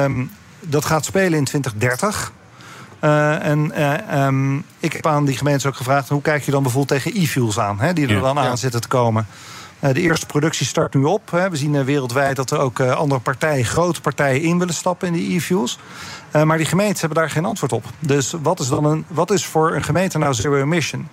[0.05, 0.31] Um,
[0.61, 2.33] dat gaat spelen in 2030.
[3.05, 6.09] Uh, en uh, um, ik heb aan die gemeentes ook gevraagd...
[6.09, 8.89] hoe kijk je dan bijvoorbeeld tegen e-fuels aan, hè, die er dan aan zitten te
[8.89, 9.27] komen...
[9.83, 11.31] Eh, de eerste productie start nu op.
[11.31, 15.07] We zien eh, wereldwijd dat er ook eh, andere partijen, grote partijen, in willen stappen
[15.07, 15.79] in die e-fuels.
[16.45, 17.85] maar die gemeenten hebben daar geen antwoord op.
[17.99, 21.09] Dus wat is, dan een, wat is voor een gemeente nou zero emission?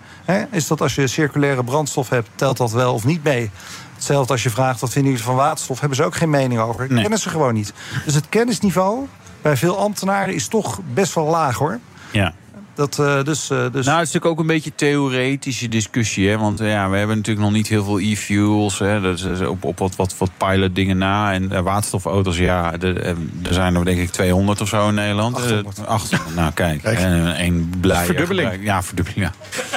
[0.51, 3.51] Is dat als je circulaire brandstof hebt, telt dat wel of niet mee?
[3.95, 6.87] Hetzelfde als je vraagt wat vinden jullie van waterstof, hebben ze ook geen mening over.
[6.89, 7.01] Nee.
[7.01, 7.73] Kennen ze gewoon niet.
[8.05, 9.07] Dus het kennisniveau
[9.41, 11.79] bij veel ambtenaren is toch best wel laag hoor.
[12.11, 12.33] Ja.
[12.79, 13.85] Dat, uh, dus, uh, dus...
[13.85, 16.29] Nou, het is natuurlijk ook een beetje theoretische discussie.
[16.29, 16.37] Hè?
[16.37, 18.77] Want uh, ja, we hebben natuurlijk nog niet heel veel e-fuels.
[18.77, 21.33] Dat is op, op wat, wat, wat pilot dingen na.
[21.33, 23.15] En waterstofauto's, ja, er
[23.49, 25.35] zijn er denk ik 200 of zo in Nederland.
[25.35, 25.87] 800.
[25.87, 26.81] 800 nou, kijk.
[26.83, 26.97] kijk.
[26.97, 28.05] En een blij.
[28.05, 28.63] Verdubbeling.
[28.63, 29.21] Ja, verdubbeling.
[29.21, 29.31] Ja.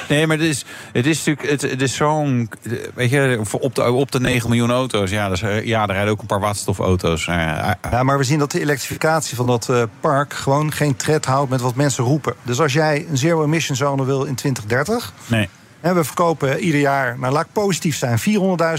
[0.09, 2.51] Nee, maar het is, het is natuurlijk het, het is zo'n...
[2.95, 6.21] Weet je, op de, op de 9 miljoen auto's, ja, dus, ja, er rijden ook
[6.21, 7.25] een paar waterstofauto's.
[7.25, 10.33] Ja, maar we zien dat de elektrificatie van dat park...
[10.33, 12.35] gewoon geen tred houdt met wat mensen roepen.
[12.43, 15.13] Dus als jij een zero-emission zone wil in 2030.
[15.27, 15.49] Nee.
[15.81, 18.25] En we verkopen ieder jaar, nou laat ik positief zijn, 400.000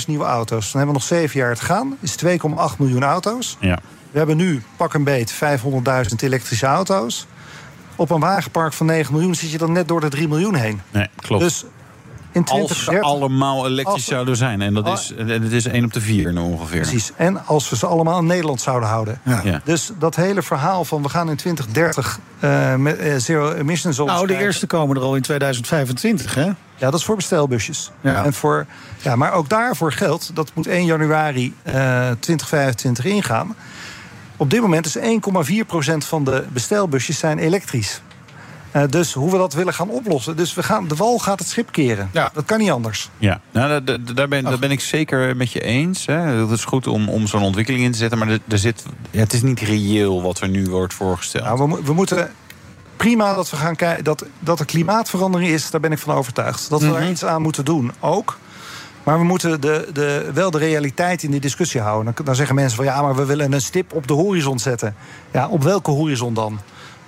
[0.07, 0.71] nieuwe auto's.
[0.71, 1.97] Dan hebben we nog zeven jaar te gaan.
[1.99, 2.29] is 2,8
[2.77, 3.57] miljoen auto's.
[3.59, 3.79] Ja.
[4.11, 5.39] We hebben nu pak een beet 500.000
[6.19, 7.27] elektrische auto's.
[7.95, 10.81] Op een wagenpark van 9 miljoen zit je dan net door de 3 miljoen heen.
[10.91, 11.43] Nee, klopt.
[11.43, 11.65] Dus
[12.33, 14.61] in 2030, als ze allemaal elektrisch zouden zijn.
[14.61, 16.81] En dat is, het is 1 op de 4 ongeveer.
[16.81, 17.11] Precies.
[17.15, 19.19] En als we ze allemaal in Nederland zouden houden.
[19.23, 19.61] Ja.
[19.63, 24.27] Dus dat hele verhaal van we gaan in 2030 uh, met uh, zero emissions Nou,
[24.27, 26.45] de eerste komen er al in 2025, hè?
[26.75, 27.91] Ja, dat is voor bestelbusjes.
[28.01, 28.23] Ja.
[28.23, 28.65] En voor,
[29.01, 31.73] ja, maar ook daarvoor geldt, dat moet 1 januari uh,
[32.19, 33.55] 2025 ingaan.
[34.37, 35.01] Op dit moment is 1,4%
[35.97, 38.01] van de bestelbusjes zijn elektrisch.
[38.75, 40.35] Uh, dus hoe we dat willen gaan oplossen.
[40.35, 42.09] Dus we gaan, de wal gaat het schip keren.
[42.13, 42.29] Ja.
[42.33, 43.09] Dat kan niet anders.
[43.17, 46.05] Ja, nou, daar, ben, daar ben ik zeker met je eens.
[46.05, 46.15] Hè.
[46.15, 48.17] Het is goed om, om zo'n ontwikkeling in te zetten.
[48.17, 51.43] Maar er, er zit, ja, het is niet reëel wat er nu wordt voorgesteld.
[51.43, 52.31] Nou, we, we moeten
[52.97, 54.03] prima dat we gaan kijken.
[54.03, 56.69] Dat, dat er klimaatverandering is, daar ben ik van overtuigd.
[56.69, 57.09] Dat we mm -hmm.
[57.09, 58.37] iets aan moeten doen, ook.
[59.03, 62.13] Maar we moeten de, de, wel de realiteit in die discussie houden.
[62.15, 64.95] Dan, dan zeggen mensen van ja, maar we willen een stip op de horizon zetten.
[65.31, 66.59] Ja, op welke horizon dan?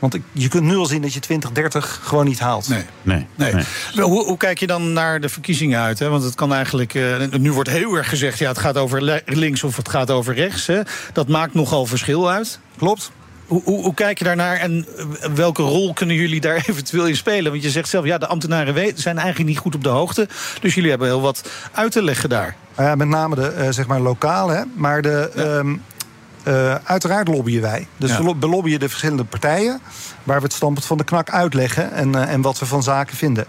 [0.10, 2.68] Want je kunt nu al zien dat je 2030 gewoon niet haalt.
[2.68, 2.86] Nee.
[3.02, 3.64] nee, nee.
[3.94, 6.00] Hoe, hoe, kijk je dan naar de verkiezingen uit?
[6.00, 6.10] Hè?
[6.10, 6.94] Want het kan eigenlijk.
[6.94, 10.34] Uh, nu wordt heel erg gezegd: ja, het gaat over links of het gaat over
[10.34, 10.68] rechts.
[10.68, 10.82] Hè?
[11.14, 12.60] Dat maakt nogal verschil uit.
[12.78, 13.12] Klopt.
[13.46, 14.88] Hoe, hoe, hoe, kijk je daarnaar en
[15.36, 17.52] welke rol kunnen jullie daar eventueel in spelen?
[17.52, 20.28] Want je zegt zelf, ja, de ambtenaren zijn eigenlijk niet goed op de hoogte.
[20.62, 22.56] Dus jullie hebben heel wat uit te leggen daar.
[22.80, 25.44] Uh, met name de uh, zeg maar lokale, maar de, ja.
[25.44, 25.82] um,
[26.48, 27.88] uh, uiteraard lobbyen wij.
[27.98, 28.24] Dus ja.
[28.24, 29.80] we belobbyen de verschillende partijen...
[30.24, 33.18] waar we het standpunt van de knak uitleggen en, uh, en wat we van zaken
[33.18, 33.46] vinden.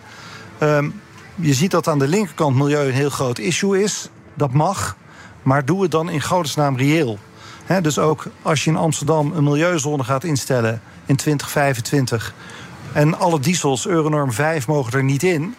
[0.61, 1.01] Um,
[1.35, 4.09] je ziet dat aan de linkerkant milieu een heel groot issue is.
[4.35, 4.97] Dat mag,
[5.43, 7.19] maar doe het dan in godesnaam reëel.
[7.65, 12.35] He, dus ook als je in Amsterdam een milieuzone gaat instellen in 2025...
[12.93, 15.55] en alle diesels, Euronorm 5, mogen er niet in...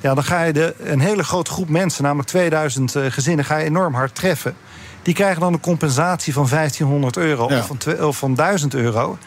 [0.00, 3.44] Ja, dan ga je de, een hele grote groep mensen, namelijk 2000 uh, gezinnen...
[3.44, 4.56] ga je enorm hard treffen.
[5.10, 7.58] Die krijgen dan een compensatie van 1500 euro ja.
[7.58, 9.18] of, van of van 1000 euro.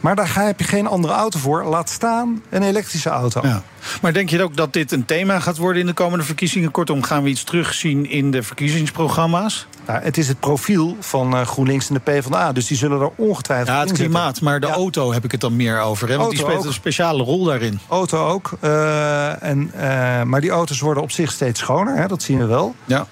[0.00, 1.64] Maar daar heb je geen andere auto voor.
[1.64, 3.40] Laat staan een elektrische auto.
[3.42, 3.62] Ja.
[4.02, 6.70] Maar denk je ook dat dit een thema gaat worden in de komende verkiezingen?
[6.70, 9.66] Kortom, gaan we iets terugzien in de verkiezingsprogramma's?
[9.86, 12.52] Nou, het is het profiel van uh, GroenLinks en de PvdA.
[12.52, 14.72] Dus die zullen er ongetwijfeld Ja, het klimaat, maar de ja.
[14.72, 16.08] auto heb ik het dan meer over.
[16.08, 16.16] Hè?
[16.16, 16.64] Want die speelt ook.
[16.64, 17.80] een speciale rol daarin.
[17.88, 18.50] Auto ook.
[18.60, 21.96] Uh, en, uh, maar die auto's worden op zich steeds schoner.
[21.96, 22.06] Hè?
[22.06, 22.74] Dat zien we wel.
[22.84, 23.06] Ja.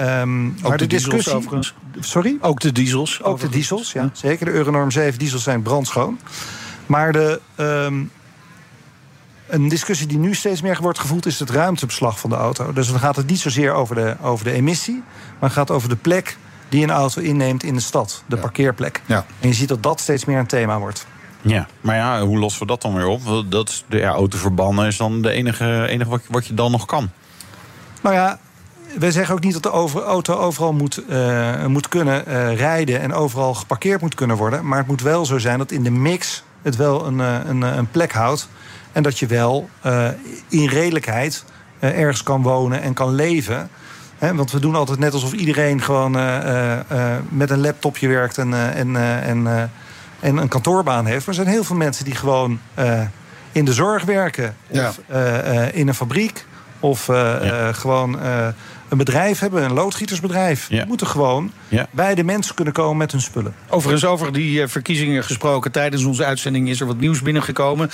[0.00, 1.34] Um, ook maar de, de discussie.
[1.34, 1.74] Overigens.
[2.00, 2.36] Sorry?
[2.40, 3.22] Ook de diesels.
[3.22, 3.50] Ook overigens.
[3.50, 4.10] de diesels, ja.
[4.12, 4.46] Zeker.
[4.46, 6.18] De Euronorm 7 diesels zijn brandschoon.
[6.86, 8.10] Maar de, um,
[9.46, 11.26] een discussie die nu steeds meer wordt gevoerd...
[11.26, 12.72] is het ruimtebeslag van de auto.
[12.72, 15.02] Dus dan gaat het niet zozeer over de, over de emissie...
[15.38, 16.36] maar het gaat over de plek
[16.68, 18.22] die een auto inneemt in de stad.
[18.26, 18.42] De ja.
[18.42, 19.02] parkeerplek.
[19.06, 19.26] Ja.
[19.40, 21.06] En je ziet dat dat steeds meer een thema wordt.
[21.40, 23.44] Ja, maar ja, hoe lossen we dat dan weer op?
[23.48, 26.86] Dat, de ja, auto verbannen is dan de enige, enige wat, wat je dan nog
[26.86, 27.10] kan.
[28.00, 28.38] Nou ja,
[28.98, 33.00] wij zeggen ook niet dat de over, auto overal moet, uh, moet kunnen uh, rijden
[33.00, 34.66] en overal geparkeerd moet kunnen worden.
[34.66, 37.90] Maar het moet wel zo zijn dat in de mix het wel een, een, een
[37.90, 38.48] plek houdt.
[38.92, 40.08] En dat je wel uh,
[40.48, 41.44] in redelijkheid
[41.78, 43.68] ergens kan wonen en kan leven.
[44.18, 46.12] He, want we doen altijd net alsof iedereen gewoon
[47.28, 49.70] met een laptopje werkt en, en, en
[50.20, 51.26] en een kantoorbaan heeft.
[51.26, 52.60] Maar er zijn heel veel mensen die gewoon
[53.52, 54.56] in de zorg werken.
[54.70, 55.00] Of
[55.72, 56.46] in een fabriek.
[56.80, 57.10] Of
[57.72, 58.18] gewoon
[58.88, 60.68] een bedrijf hebben, een loodgietersbedrijf.
[60.68, 61.52] Die moeten gewoon
[61.90, 63.54] bij de mensen kunnen komen met hun spullen.
[63.68, 65.72] Overigens, over die verkiezingen gesproken.
[65.72, 67.90] Tijdens onze uitzending is er wat nieuws binnengekomen.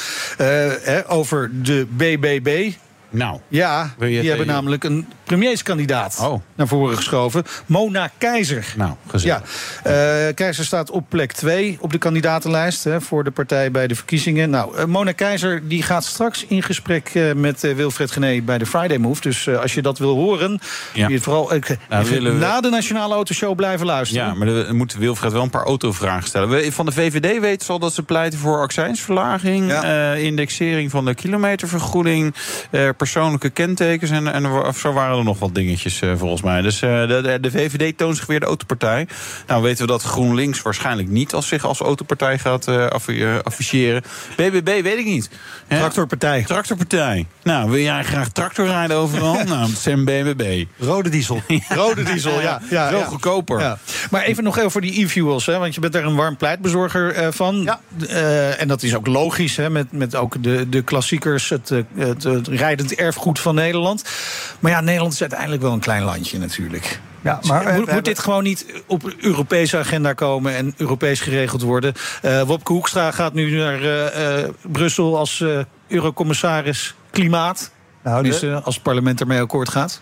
[1.07, 2.73] over de BBB.
[3.13, 6.41] Nou, ja, die hebben namelijk een premierskandidaat oh.
[6.55, 7.45] naar voren geschoven.
[7.67, 8.75] Mona Keizer.
[8.77, 9.43] Nou, gezellig.
[9.85, 10.27] Ja.
[10.29, 13.95] Uh, Keizer staat op plek 2 op de kandidatenlijst hè, voor de partij bij de
[13.95, 14.51] verkiezingen.
[14.51, 18.67] Nou, uh, Mona Keizer die gaat straks in gesprek uh, met Wilfred Gené bij de
[18.67, 19.21] Friday Move.
[19.21, 20.61] Dus als je dat wil horen,
[20.95, 21.09] ja.
[21.09, 21.53] je vooral
[21.89, 22.21] nou, we...
[22.21, 24.27] na de Nationale Autoshow blijven luisteren.
[24.27, 26.73] Ja, maar dan moet Wilfred wel een paar autovragen stellen.
[26.73, 30.15] Van de VVD weten ze al dat ze pleiten voor accijnsverlaging, ja.
[30.15, 32.35] indexering van de kilometervergoeding,
[33.03, 36.61] persoonlijke kentekens en, en of zo waren er nog wat dingetjes uh, volgens mij.
[36.61, 39.07] Dus uh, de, de, VVD toont zich weer de autopartij.
[39.47, 42.87] Nou weten we dat GroenLinks waarschijnlijk niet als zich als autopartij gaat uh,
[43.43, 44.03] afficheren.
[44.37, 45.31] BBB weet ik niet.
[45.69, 46.43] Tractorpartij.
[46.43, 47.27] Tractorpartij.
[47.43, 49.45] Nou, wil jij graag tractor rijden overal?
[49.55, 50.65] nou, Sam BBB.
[50.79, 51.43] Rode diesel.
[51.69, 52.61] Rode diesel, ja.
[52.71, 53.61] ja Veel goedkoper.
[53.61, 53.79] Ja.
[54.11, 57.33] Maar even nog even voor die e-fuels, hè, want je bent er een warm pleitbezorger
[57.33, 57.63] van.
[57.63, 57.81] Ja.
[58.57, 62.49] en dat is ook logisch, hè, met, met ook de, de klassiekers, het, het, het
[62.49, 64.05] rijdend erfgoed van Nederland.
[64.61, 67.01] Maar ja, Nederland is uiteindelijk wel een klein landje natuurlijk.
[67.21, 71.95] Ja, maar moet, moet dit gewoon niet op Europese agenda komen en Europees geregeld worden?
[72.23, 75.45] Uh, Wopke Hoekstra gaat nu naar uh, uh, Brussel als
[75.89, 77.71] eurocommissaris klimaat.
[78.03, 78.61] Nou, de...
[78.65, 80.01] als het parlement ermee akkoord gaat.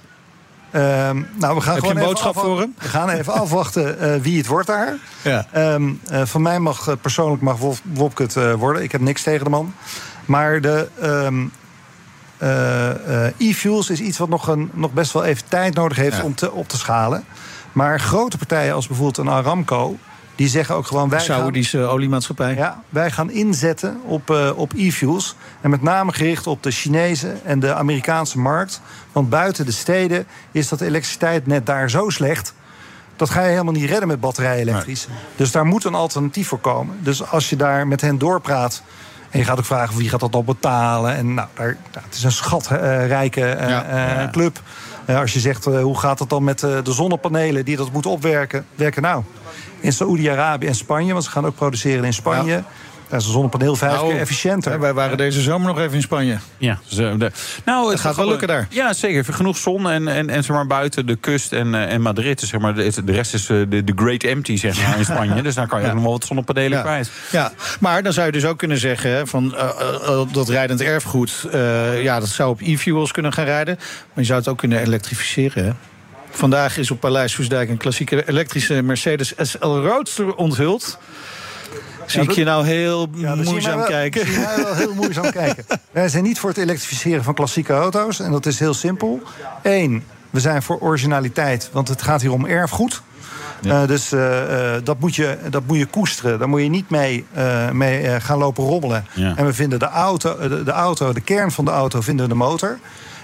[0.74, 2.74] Um, nou, we gaan Heb gewoon je een boodschap voor hem?
[2.78, 4.96] We gaan even afwachten wie het wordt daar.
[5.22, 5.46] Ja.
[5.74, 8.82] Um, van mij mag persoonlijk mag Wopke het worden.
[8.82, 9.74] Ik heb niks tegen de man.
[10.24, 11.50] Maar de, um, uh,
[13.38, 16.52] e-fuels is iets wat nog, een, nog best wel even tijd nodig heeft om te,
[16.52, 17.24] op te schalen.
[17.72, 19.96] Maar grote partijen als bijvoorbeeld een Aramco.
[20.34, 21.08] Die zeggen ook gewoon...
[21.08, 22.54] Wij Saoedische gaan, oliemaatschappij.
[22.54, 25.36] Ja, wij gaan inzetten op, uh, op e-fuels.
[25.60, 28.80] En met name gericht op de Chinese en de Amerikaanse markt.
[29.12, 32.54] Want buiten de steden is dat elektriciteit net daar zo slecht...
[33.16, 35.08] Dat ga je helemaal niet redden met batterij elektrisch.
[35.36, 36.96] Dus daar moet een alternatief voor komen.
[37.00, 38.82] Dus als je daar met hen doorpraat
[39.30, 41.16] en je gaat ook vragen wie gaat dat dan betalen.
[41.16, 44.60] En nou, daar, nou, het is een schatrijke uh, uh, club.
[45.06, 48.66] Uh, als je zegt, hoe gaat het dan met de zonnepanelen die dat moeten opwerken?
[48.74, 49.22] Werken nou
[49.80, 52.52] in Saoedi-Arabië en Spanje, want ze gaan ook produceren in Spanje.
[52.52, 52.64] Ja.
[53.10, 54.80] Dat is een zonnepaneel vijf nou, keer efficiënter.
[54.80, 56.38] Wij waren deze zomer nog even in Spanje.
[56.58, 57.30] Ja, de,
[57.64, 58.66] nou, het gaat wel lukken daar.
[58.70, 59.24] Ja, zeker.
[59.34, 62.40] Genoeg zon en, en, en zeg maar, buiten de kust en, eh, en Madrid.
[62.40, 65.42] Zeg maar, de, de rest is eh, de, de Great Empty zeg maar, in Spanje.
[65.50, 66.82] dus daar kan je nog wel wat zonnepanelen ja.
[66.82, 67.10] kwijt.
[67.30, 69.28] Ja, maar dan zou je dus ook kunnen zeggen...
[69.28, 73.76] van uh, dat rijdend erfgoed, uh, ja, dat zou op e-fuels kunnen gaan rijden.
[73.78, 75.72] Maar je zou het ook kunnen elektrificeren, hè?
[76.30, 80.98] Vandaag is op Paleis Soesdijk een klassieke elektrische Mercedes SL Roadster onthuld.
[82.10, 84.26] Zie ik je nou heel ja, moeizaam kijken?
[84.26, 85.64] Zie wel heel moeizaam kijken.
[85.90, 88.20] Wij zijn niet voor het elektrificeren van klassieke auto's.
[88.20, 89.22] En dat is heel simpel.
[89.62, 93.02] Eén, we zijn voor originaliteit, want het gaat hier om erfgoed.
[93.62, 96.38] Uh, dus uh, uh, dat, moet je, dat moet je koesteren.
[96.38, 97.26] Daar moet je niet mee,
[97.72, 99.06] mee gaan lopen rommelen.
[99.12, 99.36] Ja.
[99.36, 102.32] En we vinden de auto, de, de, auto, de kern van de auto, vinden we
[102.32, 102.78] de motor.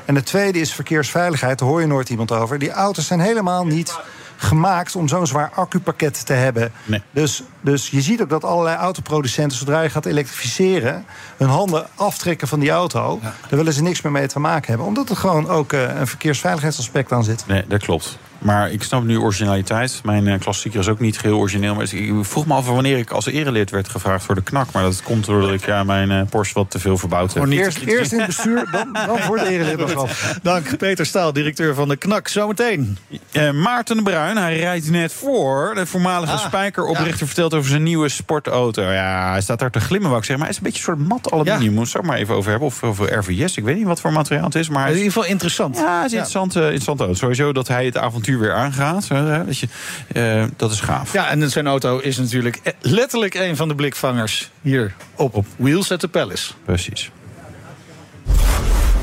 [0.04, 1.58] En het tweede is verkeersveiligheid.
[1.58, 2.58] Daar hoor je nooit iemand over.
[2.58, 3.98] Die auto's zijn helemaal niet
[4.36, 6.72] gemaakt om zo'n zwaar accupakket te hebben.
[6.84, 7.02] Nee.
[7.10, 11.04] Dus, dus je ziet ook dat allerlei autoproducenten, zodra je gaat elektrificeren,
[11.36, 13.18] hun handen aftrekken van die auto.
[13.22, 14.86] Daar willen ze niks meer mee te maken hebben.
[14.86, 17.44] Omdat er gewoon ook uh, een verkeersveiligheidsaspect aan zit.
[17.46, 18.18] Nee, dat klopt.
[18.38, 20.00] Maar ik snap nu originaliteit.
[20.04, 21.74] Mijn uh, klassieker is ook niet geheel origineel.
[21.74, 24.72] Maar ik vroeg me af wanneer ik als erelid werd gevraagd voor de knak.
[24.72, 27.42] Maar dat komt doordat ik ja, mijn uh, Porsche wat te veel verbouwd heb.
[27.42, 29.94] Oh, eerst, eerst in het bestuur, dan, dan voor de erelid.
[30.42, 32.28] Dank Peter Staal, directeur van de knak.
[32.28, 32.98] Zometeen.
[33.32, 35.72] Uh, Maarten de Bruin, hij rijdt net voor.
[35.74, 37.26] De voormalige ah, spijkeroprichter ja.
[37.26, 38.82] vertelt over zijn nieuwe sportauto.
[38.82, 40.46] Ja, hij staat daar te glimmen, wou ik zeggen.
[40.46, 41.72] Maar het is een beetje een soort mat aluminium.
[41.72, 41.78] Ja.
[41.78, 42.68] Moet ik maar even over hebben.
[42.68, 43.56] Of over RVS.
[43.56, 44.68] Ik weet niet wat voor materiaal het is.
[44.68, 45.76] Maar in ieder geval interessant.
[45.76, 46.18] Ja, het is ja.
[46.18, 47.14] interessant auto.
[47.14, 49.08] Sowieso dat hij het avontuur weer aangaat.
[49.08, 49.68] Dat, je,
[50.12, 51.12] uh, dat is gaaf.
[51.12, 55.92] Ja, en zijn auto is natuurlijk letterlijk een van de blikvangers hier op, op Wheels
[55.92, 56.52] at the Palace.
[56.64, 57.10] Precies.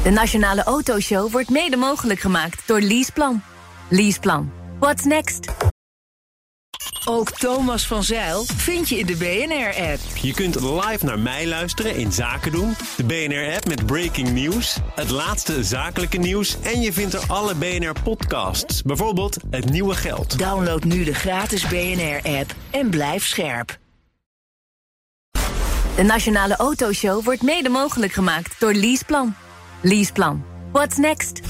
[0.04, 3.42] De Nationale Autoshow wordt mede mogelijk gemaakt door Leaseplan.
[3.90, 4.52] Leaseplan.
[4.80, 5.73] What's next?
[7.06, 10.00] Ook Thomas van Zeil vind je in de BNR-app.
[10.22, 12.76] Je kunt live naar mij luisteren in Zaken doen.
[12.98, 16.58] De BNR-app met breaking news, het laatste zakelijke nieuws...
[16.62, 20.40] en je vindt er alle BNR-podcasts, bijvoorbeeld Het Nieuwe Geld.
[20.40, 23.78] Download nu de gratis BNR-app en blijf scherp.
[25.96, 29.36] De Nationale Autoshow wordt mede mogelijk gemaakt door Leaseplan.
[29.82, 30.46] Leaseplan.
[30.72, 31.42] What's next?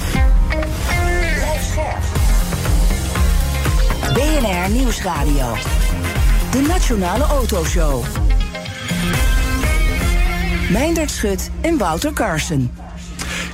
[4.43, 5.55] BNR Nieuwsradio.
[6.51, 8.03] De Nationale Autoshow.
[10.71, 12.71] Meindert Schut en Wouter Carson.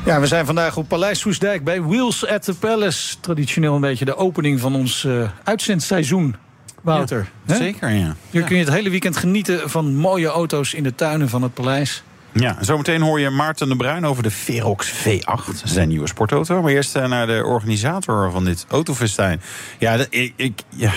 [0.06, 3.19] Ja, we zijn vandaag op Paleis Soesdijk bij Wheels at the Palace.
[3.19, 6.36] Traditioneel een beetje de opening van ons eh, uitzendseizoen.
[6.82, 7.30] Wouter.
[7.45, 8.15] Zeker, ja.
[8.32, 11.54] Nu kun je het hele weekend genieten van mooie auto's in de tuinen van het
[11.54, 12.04] paleis.
[12.39, 16.62] Ja, zometeen hoor je Maarten de Bruin over de Verox V8, zijn nieuwe sportauto.
[16.62, 19.41] Maar eerst eh, naar de organisator van dit autofestijn.
[19.80, 20.91] Ja, ik, ik, ja,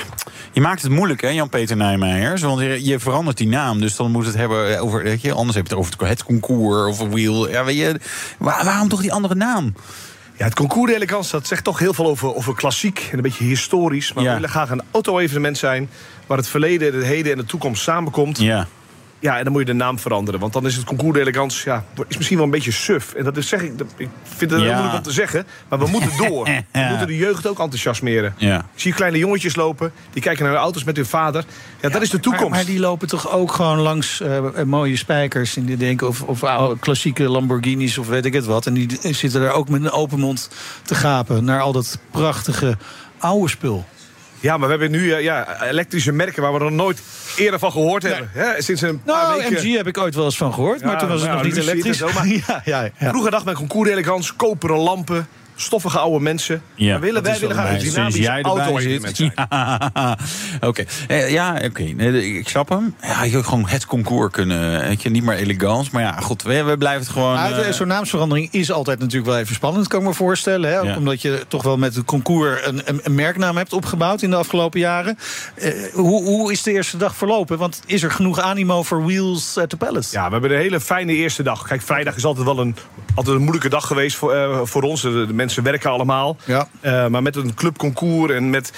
[0.52, 2.42] je maakt het moeilijk, hè, Jan-Peter Nijmeijers.
[2.42, 5.02] Want je, verandert die naam, dus dan moet het hebben over...
[5.02, 7.48] Weet je, anders heb je het over het concours of een wheel.
[7.48, 8.00] Ja, weet je,
[8.38, 9.74] waarom toch die andere naam?
[10.36, 13.44] Ja, het concours d'elegance, dat zegt toch heel veel over, over klassiek en een beetje
[13.44, 14.12] historisch.
[14.12, 15.90] Maar we willen graag een auto-evenement zijn...
[16.26, 18.38] waar het verleden, het heden en de toekomst samenkomt.
[18.38, 18.66] Ja.
[19.22, 20.40] Ja, en dan moet je de naam veranderen.
[20.40, 23.14] Want dan is het concours d'elegance ja, is misschien wel een beetje suf.
[23.14, 25.46] En dat is, zeg ik, ik vind het heel moeilijk om te zeggen.
[25.68, 26.44] Maar we moeten door.
[26.72, 28.34] We moeten de jeugd ook enthousiasmeren.
[28.36, 28.58] Ja.
[28.58, 29.92] Ik zie kleine jongetjes lopen.
[30.12, 31.44] Die kijken naar de auto's met hun vader.
[31.80, 32.50] Ja, dat is de toekomst.
[32.50, 35.56] Maar, die lopen toch ook gewoon langs uh, mooie spijkers.
[35.56, 38.66] En die denken of, of oude, klassieke Lamborghinis of weet ik het wat.
[38.66, 40.50] En die zitten daar ook met een open mond
[40.82, 41.44] te gapen.
[41.44, 42.76] Naar al dat prachtige
[43.18, 43.84] oude spul.
[44.42, 47.00] Ja, maar we hebben nu uh, ja, elektrische merken waar we nog nooit
[47.36, 48.30] eerder van gehoord hebben.
[48.32, 48.62] Hè?
[48.62, 49.68] Sinds een paar nou, weken...
[49.68, 51.98] MG heb ik ooit wel eens van gehoord, maar toen was het nog niet elektrisch.
[52.46, 53.08] ja, ja, ja.
[53.08, 55.26] Vroeger dacht men concours elegans, koperen lampen
[55.62, 56.62] stoffige oude mensen.
[56.74, 59.32] Ja, willen, wij willen graag een dynamisch auto-evenement zijn.
[59.34, 60.18] Ja,
[60.60, 60.84] oké.
[61.08, 61.82] Eh, ja, oké.
[61.82, 62.94] Nee, ik snap hem.
[63.02, 64.80] Ja, je gewoon het concours kunnen.
[64.80, 65.90] Weet je, niet meer elegant.
[65.90, 67.36] Maar ja, goed, we, we blijven het gewoon...
[67.36, 67.70] Uh...
[67.72, 70.70] Zo'n naamsverandering is altijd natuurlijk wel even spannend, kan ik me voorstellen.
[70.70, 70.78] Hè?
[70.78, 70.96] Ja.
[70.96, 74.36] Omdat je toch wel met het concours een, een, een, merknaam hebt opgebouwd in de
[74.36, 75.18] afgelopen jaren.
[75.56, 77.58] Uh, hoe, hoe is de eerste dag verlopen?
[77.58, 80.16] Want is er genoeg animo voor Wheels at the Palace?
[80.16, 81.66] Ja, we hebben een hele fijne eerste dag.
[81.66, 82.76] Kijk, vrijdag is altijd wel een,
[83.14, 85.02] altijd een moeilijke dag geweest voor, uh, voor ons.
[85.02, 86.36] De, de mensen werken allemaal.
[86.44, 86.68] Ja.
[86.80, 88.72] Uh, maar met een clubconcours en met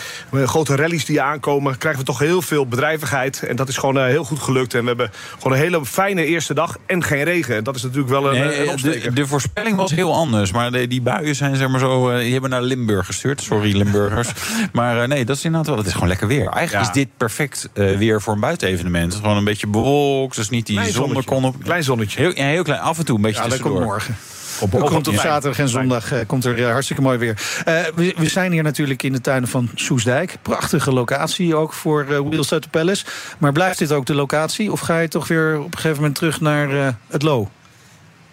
[0.44, 1.78] grote rallies die aankomen...
[1.78, 3.42] krijgen we toch heel veel bedrijvigheid.
[3.42, 4.74] En dat is gewoon uh, heel goed gelukt.
[4.74, 7.56] En we hebben gewoon een hele fijne eerste dag en geen regen.
[7.56, 10.52] En dat is natuurlijk wel een, nee, een de, de, voorspelling was heel anders.
[10.52, 12.10] Maar de, die buien zijn zeg maar zo...
[12.10, 13.42] Uh, die hebben naar Limburg gestuurd.
[13.42, 14.28] Sorry, Limburgers.
[14.72, 15.78] maar nee, dat is inderdaad wel...
[15.78, 16.48] Het is gewoon lekker weer.
[16.48, 16.80] Eigenlijk ja.
[16.80, 19.04] is dit perfect weer voor een buitenevenement.
[19.04, 20.36] Het is gewoon een beetje bewolkt.
[20.36, 21.56] Dus niet die zon kon op...
[21.62, 22.20] Klein zonnetje.
[22.20, 22.80] Heel, ja, heel klein.
[22.80, 24.16] Af en toe een beetje ja, dat komt morgen.
[24.60, 27.62] Op, op, komt op zaterdag en zondag uh, komt er uh, hartstikke mooi weer.
[27.68, 30.36] Uh, we, we, zijn hier natuurlijk in de tuinen van Soesdijk.
[30.42, 33.04] Prachtige locatie ook voor Wheels at the Palace.
[33.38, 34.72] Maar blijft dit ook de locatie?
[34.72, 37.48] Of ga je toch weer op een gegeven moment terug naar het Lo?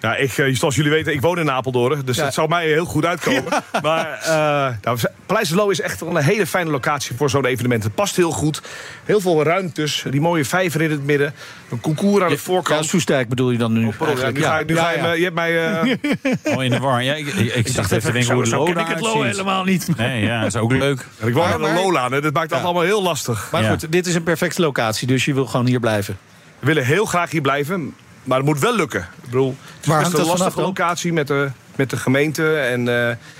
[0.02, 2.02] Ja, ik, eh, zoals jullie weten, ik woon in Apeldoorn.
[2.06, 2.24] Dus ja.
[2.24, 3.44] het zou mij heel goed uitkomen.
[3.82, 7.84] Maar uh, nou, Paleis de Loo is echt een hele fijne locatie voor zo'n evenement.
[7.84, 8.62] Het past heel goed.
[9.06, 10.04] Heel veel ruimtes.
[10.10, 11.34] Die mooie vijver in het midden.
[11.70, 12.84] Een concours aan de voorkant.
[12.84, 13.86] Ja, Soestijk bedoel je dan nu?
[13.86, 15.86] Oh, ja, nu, ga, nu ga je, me, je hebt mij...
[15.86, 15.96] Uh...
[16.56, 17.04] Oh, in de war.
[17.04, 19.98] Ja, ik, ik, ik dacht even denken hoe de Lo ik het Lo helemaal niet.
[19.98, 21.06] Nee, ja, dat is ook leuk.
[21.24, 22.10] ik woon aan de Lola.
[22.10, 23.48] Dat maakt het allemaal heel lastig.
[23.52, 25.08] Maar goed, dit is een perfecte locatie.
[25.08, 26.18] Dus je wil gewoon hier blijven.
[26.60, 27.94] We willen heel graag hier blijven.
[28.24, 29.00] Maar het moet wel lukken.
[29.02, 32.88] Ik bedoel, het is best een lastige locatie met de, met de gemeente en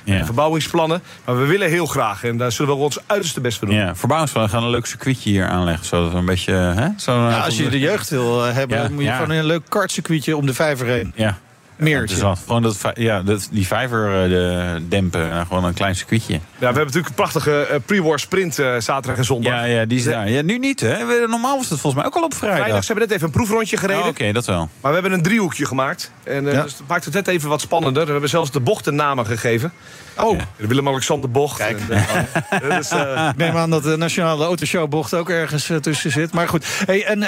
[0.06, 1.02] uh, verbouwingsplannen.
[1.26, 3.78] Maar we willen heel graag en daar zullen we ons uiterste best voor doen.
[3.78, 5.86] Ja, verbouwingsplannen gaan een leuk circuitje hier aanleggen.
[5.86, 6.54] Zodat we een beetje...
[6.54, 9.46] Hè, zo, ja, als je de jeugd wil eh, hebben, ja, moet je gewoon een
[9.46, 11.14] leuk kartcircuitje om de vijver heen.
[11.16, 11.40] Ja,
[12.46, 15.28] gewoon dat, ja, dat, die vijver uh, de dempen.
[15.28, 16.34] Uh, gewoon een klein circuitje.
[16.34, 19.54] Ja, we hebben natuurlijk een prachtige uh, pre-war sprint zaterdag en zondag.
[19.54, 20.30] Ja, ja, die is daar.
[20.30, 21.28] Ja, nu niet, hè?
[21.28, 22.60] Normaal was het volgens mij ook al op vrijdag.
[22.60, 24.02] Vrijdag, ze hebben net even een proefrondje gereden.
[24.02, 24.70] Oh, Oké, dat wel.
[24.82, 26.12] Maar we hebben een driehoekje gemaakt.
[26.24, 26.62] En ja.
[26.62, 28.06] dus dat maakt het net even wat spannender.
[28.06, 29.72] We hebben zelfs de bochten namen gegeven.
[30.18, 30.68] Oh, ja.
[30.68, 31.58] Willem-Alexander Bocht.
[31.58, 31.80] Kijk.
[32.50, 36.34] En, dus, ik neem aan dat de Nationale Autoshow bocht ook ergens tussen zit.
[36.34, 36.66] Maar goed.
[36.86, 37.20] Hey, en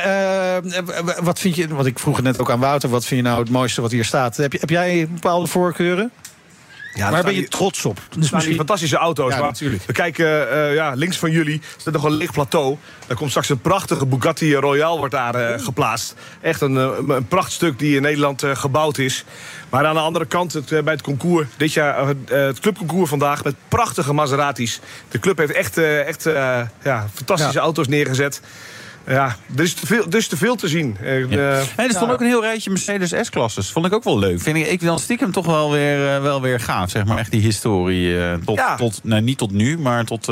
[1.24, 3.50] wat vind je, wat ik vroeg net ook aan Wouter, wat vind je nou het
[3.50, 4.38] mooiste wat hier staat?
[4.44, 6.12] Heb, heb jij bepaalde voorkeuren?
[6.94, 8.00] Ja, Waar ben je trots op?
[8.10, 9.34] Dus misschien die fantastische auto's.
[9.34, 9.84] Ja, natuurlijk.
[9.86, 11.62] We kijken uh, ja, links van jullie.
[11.78, 12.78] staat nog een licht plateau.
[13.08, 16.16] Daar komt straks een prachtige Bugatti Royale wordt daar uh, geplaatst.
[16.42, 16.76] Echt een,
[17.10, 19.26] een prachtstuk die in Nederland uh, gebouwd is.
[19.70, 23.56] Maar aan de andere kant, het, bij het concours, dit jaar, het clubconcours vandaag met
[23.68, 24.80] prachtige Maseratis.
[25.10, 26.24] De club heeft echt, echt
[26.84, 27.64] ja, fantastische ja.
[27.64, 28.42] auto's neergezet.
[29.08, 30.98] Ja, er is te veel, er is te, veel te zien.
[31.02, 31.08] Ja.
[31.08, 33.70] Uh, en er stond ook een heel rijtje Mercedes S-klasses.
[33.72, 34.42] Vond ik ook wel leuk.
[34.42, 36.90] Vind ik, ik dan stiekem toch wel weer, uh, wel weer gaaf.
[36.90, 38.08] Zeg maar echt die historie.
[38.08, 38.76] Uh, tot, ja.
[38.76, 40.32] tot, nou, niet tot nu, maar tot...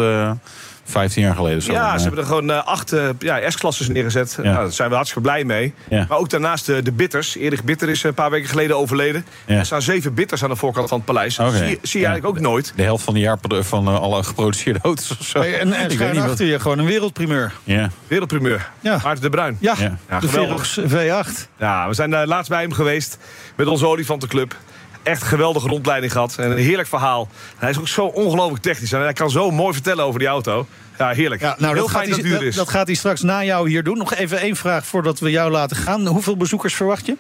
[0.92, 1.62] 15 jaar geleden.
[1.62, 4.34] Zo ja, ze hebben er gewoon uh, acht uh, ja, S-klasses neergezet.
[4.38, 4.44] Ja.
[4.44, 5.74] Nou, daar zijn we hartstikke blij mee.
[5.90, 6.06] Ja.
[6.10, 7.36] Maar ook daarnaast de, de bitters.
[7.36, 9.26] Erik Bitter is een paar weken geleden overleden.
[9.46, 9.58] Ja.
[9.58, 11.40] Er staan zeven bitters aan de voorkant van het paleis.
[11.40, 11.58] Okay.
[11.58, 12.74] Zie, zie je eigenlijk ook nooit.
[12.76, 15.40] De helft van de jaar van uh, alle geproduceerde auto's of zo.
[15.40, 17.54] Hey, en en schuin achter je gewoon een wereldprimeur.
[17.64, 17.90] Ja.
[18.08, 18.70] Wereldprimeur.
[18.80, 19.00] Ja.
[19.04, 19.58] Maarten de Bruin.
[19.60, 19.76] Ja,
[20.10, 20.20] ja.
[20.20, 21.50] de Verox V8.
[21.58, 23.18] Ja, we zijn laatst bij hem geweest
[23.56, 24.56] met onze olifantenclub
[25.04, 26.36] echt geweldige rondleiding gehad.
[26.38, 27.30] En een heerlijk verhaal.
[27.58, 28.92] Hij is ook zo ongelooflijk technisch.
[28.92, 30.68] En hij kan zo mooi vertellen over die auto.
[30.98, 31.42] Ja, heerlijk.
[31.42, 33.84] Ja, nou, Heel dat, gaat hij, dat, dat, dat, gaat hij straks na jou hier
[33.84, 33.98] doen.
[33.98, 36.08] Nog even één vraag voordat we jou laten gaan.
[36.08, 37.16] Hoeveel bezoekers verwacht je?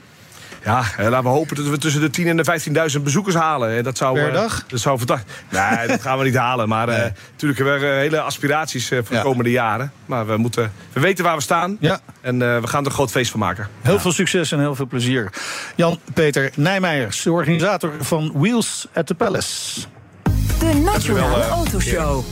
[0.63, 3.77] Ja, laten we hopen dat we tussen de 10.000 en de 15.000 bezoekers halen.
[3.77, 4.65] En dat zou, per dag?
[4.67, 5.31] Dat zou fantastisch.
[5.49, 6.67] Nee, dat gaan we niet halen.
[6.67, 7.11] Maar nee.
[7.31, 9.91] natuurlijk hebben we hele aspiraties voor de komende jaren.
[10.05, 11.77] Maar we, moeten, we weten waar we staan.
[11.79, 11.99] Ja.
[12.21, 13.67] En we gaan er een groot feest van maken.
[13.81, 15.31] Heel veel succes en heel veel plezier.
[15.75, 19.81] Jan-Peter Nijmeijers, de organisator van Wheels at the Palace.
[20.59, 22.23] De Nationale Autoshow.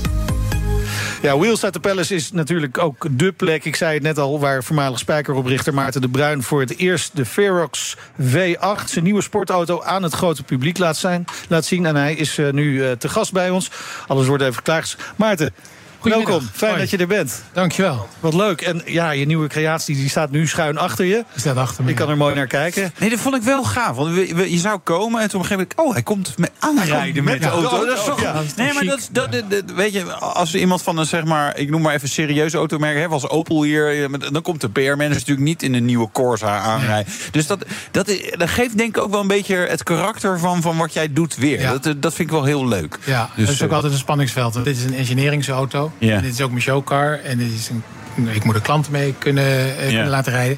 [1.22, 4.40] Ja, Wheels at the Palace is natuurlijk ook de plek, ik zei het net al...
[4.40, 6.44] waar voormalig spijkeroprichter Maarten de Bruin...
[6.44, 9.82] voor het eerst de Ferox V8, zijn nieuwe sportauto...
[9.82, 11.86] aan het grote publiek laat, zijn, laat zien.
[11.86, 13.72] En hij is uh, nu uh, te gast bij ons.
[14.08, 14.96] Alles wordt even klaar.
[15.16, 15.54] Maarten,
[16.02, 17.44] Welkom, fijn dat je er bent.
[17.54, 18.08] Dankjewel.
[18.20, 18.62] Wat leuk.
[18.62, 21.26] En ja, je nieuwe creatie die staat nu schuin achter je.
[21.32, 21.90] Die staat achter me.
[21.90, 22.94] Ik kan er mooi naar kijken.
[23.00, 23.96] Nee, dat vond ik wel gaaf.
[23.96, 25.74] Want je zou komen en toen begreep ik...
[25.76, 27.86] oh, hij komt met aanrijden met, met, de auto.
[27.86, 28.22] Dat is toch...
[28.22, 28.42] Ja.
[28.56, 31.58] Nee, maar dat, dat, dat, weet je, als iemand van een, zeg maar...
[31.58, 34.10] ik noem maar even serieuze automerk, hè, was Opel hier...
[34.32, 37.14] dan komt de PR-manager natuurlijk niet in een nieuwe Corsa aanrijden.
[37.32, 40.78] Dus dat, dat, dat geeft denk ik ook wel een beetje het karakter van, van
[40.78, 41.62] wat jij doet weer.
[41.62, 43.00] Dat, dat vind ik wel heel leuk.
[43.06, 44.54] Ja, dus, dat is ook altijd een spanningsveld.
[44.64, 45.89] Dit is een engineeringsauto.
[45.98, 46.20] Ja.
[46.20, 47.20] dit is ook mijn showcar.
[47.24, 47.84] En dit is een,
[48.28, 50.58] ik moet een klant mee kunnen, uh, kunnen laten rijden.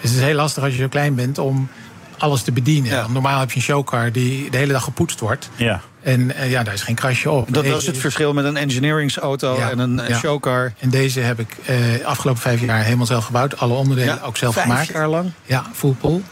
[0.00, 1.68] Dus het is heel lastig als je zo klein bent om
[2.18, 3.12] alles te bedienen.
[3.12, 5.50] Normaal heb je een showcar die de hele dag gepoetst wordt.
[5.56, 5.80] Ja.
[6.02, 7.52] En uh, ja, daar is geen krasje op.
[7.52, 10.18] Dat, is het verschil met een engineeringsauto en een ja.
[10.18, 10.72] showcar.
[10.78, 13.58] En deze heb ik uh, afgelopen vijf jaar helemaal zelf gebouwd.
[13.58, 14.86] Alle onderdelen ook zelf vijf gemaakt.
[14.86, 15.30] Vijf jaar lang?
[15.44, 16.22] Ja, full pool.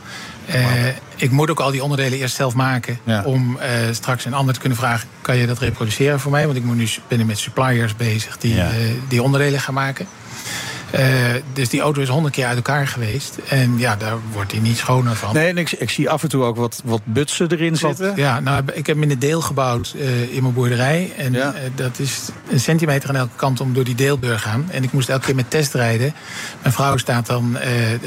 [0.54, 2.98] Uh, ik moet ook al die onderdelen eerst zelf maken.
[3.04, 3.22] Ja.
[3.24, 6.44] Om uh, straks een ander te kunnen vragen: kan je dat reproduceren voor mij?
[6.44, 8.70] Want ik moet nu, ben ik met suppliers bezig die, ja.
[8.70, 10.06] uh, die onderdelen gaan maken.
[10.94, 11.00] Uh,
[11.52, 13.38] dus die auto is honderd keer uit elkaar geweest.
[13.48, 15.34] En ja, daar wordt hij niet schoner van.
[15.34, 18.12] Nee, en ik, ik zie af en toe ook wat, wat butsen erin zitten.
[18.16, 21.12] Ja, nou, ik heb hem in een deel gebouwd uh, in mijn boerderij.
[21.16, 21.54] En ja.
[21.54, 24.66] uh, dat is een centimeter aan elke kant om door die deelburg gaan.
[24.70, 26.14] En ik moest elke keer met test rijden.
[26.62, 27.56] Mijn vrouw staat dan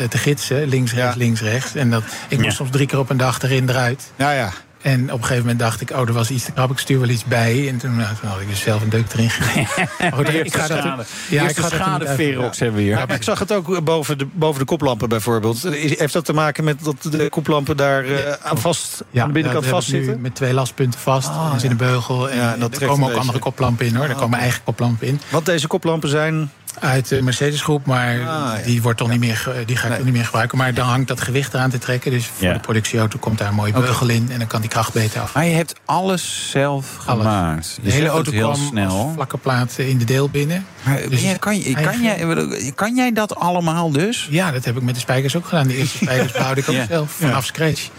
[0.10, 1.20] te gidsen, links, rechts, ja.
[1.20, 1.76] links, rechts.
[1.76, 2.56] En dat, ik moest ja.
[2.56, 4.12] soms drie keer op een dag erin, eruit.
[4.16, 4.52] Ja, ja.
[4.82, 7.00] En op een gegeven moment dacht ik, oh, er was iets te krap, ik stuur
[7.00, 7.68] wel iets bij.
[7.70, 9.90] En toen, nou, toen had ik dus zelf een deuk erin gegeven.
[10.14, 12.98] oh, ik ga dat, ja, ik ga hebben we hier.
[12.98, 15.64] Ja, maar ik zag het ook boven de, boven de koplampen bijvoorbeeld.
[15.72, 19.34] Heeft dat te maken met dat de koplampen daar uh, aan vast, ja, aan de
[19.34, 20.22] binnenkant ja, vastzitten?
[20.22, 22.30] Met twee lastpunten vast, oh, zit een beugel.
[22.30, 23.20] En, ja, en er komen ook deze.
[23.20, 25.22] andere koplampen in hoor, er komen eigen koplampen in.
[25.30, 26.52] Want deze koplampen zijn...
[26.80, 28.58] Uit de Mercedes-groep, maar ah, ja.
[28.66, 29.14] die, wordt toch ja.
[29.14, 30.04] niet meer, die ga ik nee.
[30.04, 30.58] niet meer gebruiken.
[30.58, 32.12] Maar dan hangt dat gewicht eraan te trekken.
[32.12, 32.54] Dus voor ja.
[32.54, 34.16] de productieauto komt daar een mooie beugel okay.
[34.16, 34.28] in.
[34.32, 35.34] En dan kan die kracht beter af.
[35.34, 37.24] Maar je hebt alles zelf alles.
[37.24, 37.80] gemaakt.
[37.82, 39.12] De hele auto heel kwam snel.
[39.14, 40.66] vlakke plaat in de deel binnen.
[40.84, 44.28] Maar, dus kan, je, kan, jij, kan jij dat allemaal dus?
[44.30, 45.68] Ja, dat heb ik met de spijkers ook gedaan.
[45.68, 47.90] De eerste spijkers bouwde ik ook zelf vanaf scratch.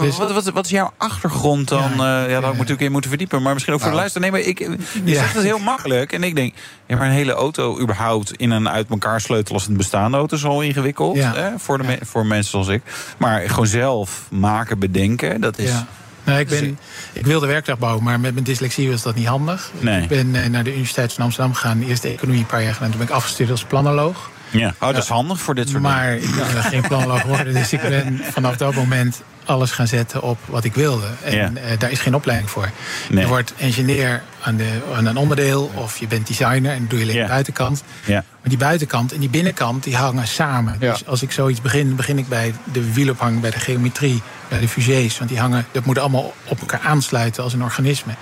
[0.00, 1.92] Dus wat, wat, wat, is jouw achtergrond dan?
[1.96, 3.42] Ja, uh, ja daar moet ik natuurlijk in moeten verdiepen.
[3.42, 4.30] Maar misschien ook voor de luisteraar.
[4.30, 4.58] Nee, maar ik,
[5.04, 6.12] je zegt het heel makkelijk.
[6.12, 6.54] En ik denk,
[6.86, 8.05] ja, maar een hele auto überhaupt
[8.36, 11.16] in een uit elkaar sleutelen als een bestaande auto is al ingewikkeld.
[11.16, 11.34] Ja.
[11.34, 12.82] Hè, voor, de voor mensen zoals ik.
[13.18, 15.70] Maar gewoon zelf maken, bedenken, dat is.
[15.70, 15.86] Ja.
[16.24, 16.78] Nou, ik, ben,
[17.12, 19.70] ik wilde werktuig bouwen, maar met mijn dyslexie was dat niet handig.
[19.78, 20.02] Nee.
[20.02, 22.74] Ik ben uh, naar de Universiteit van Amsterdam gegaan, eerst de economie een paar jaar
[22.74, 22.88] gedaan.
[22.88, 24.30] Toen ben ik afgestudeerd als planoloog.
[24.50, 26.36] Ja, oh, dat is handig voor dit soort maar dingen.
[26.36, 30.22] Maar ik ben geen planoloog geworden, dus ik ben vanaf dat moment alles gaan zetten
[30.22, 31.06] op wat ik wilde.
[31.24, 31.50] En ja.
[31.50, 32.70] uh, daar is geen opleiding voor.
[33.08, 33.20] Nee.
[33.20, 37.04] Je wordt engineer aan, de, aan een onderdeel of je bent designer en doe je
[37.04, 37.22] alleen ja.
[37.22, 37.82] de buitenkant.
[38.04, 38.24] Ja.
[38.40, 40.76] Maar die buitenkant en die binnenkant die hangen samen.
[40.80, 40.92] Ja.
[40.92, 44.68] Dus als ik zoiets begin, begin ik bij de wielophang, bij de geometrie, bij de
[44.68, 45.18] fusées.
[45.18, 48.12] Want die hangen, dat moet allemaal op elkaar aansluiten als een organisme.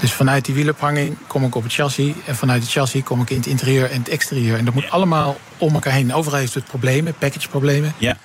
[0.00, 2.12] Dus vanuit die wielophanging kom ik op het chassis.
[2.24, 4.58] En vanuit het chassis kom ik in het interieur en het exterieur.
[4.58, 6.14] En dat moet allemaal om elkaar heen.
[6.14, 7.94] Overal heeft het problemen, package problemen.
[7.98, 8.16] Ja.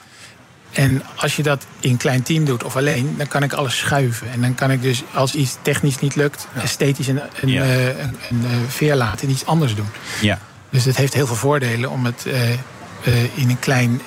[0.73, 3.77] En als je dat in een klein team doet of alleen, dan kan ik alles
[3.77, 4.31] schuiven.
[4.31, 6.61] En dan kan ik dus, als iets technisch niet lukt, ja.
[6.61, 7.63] esthetisch een, een, ja.
[7.63, 9.87] uh, een, een veer laten en iets anders doen.
[10.21, 10.39] Ja.
[10.69, 12.57] Dus het heeft heel veel voordelen om het uh, uh,
[13.33, 14.01] in een klein,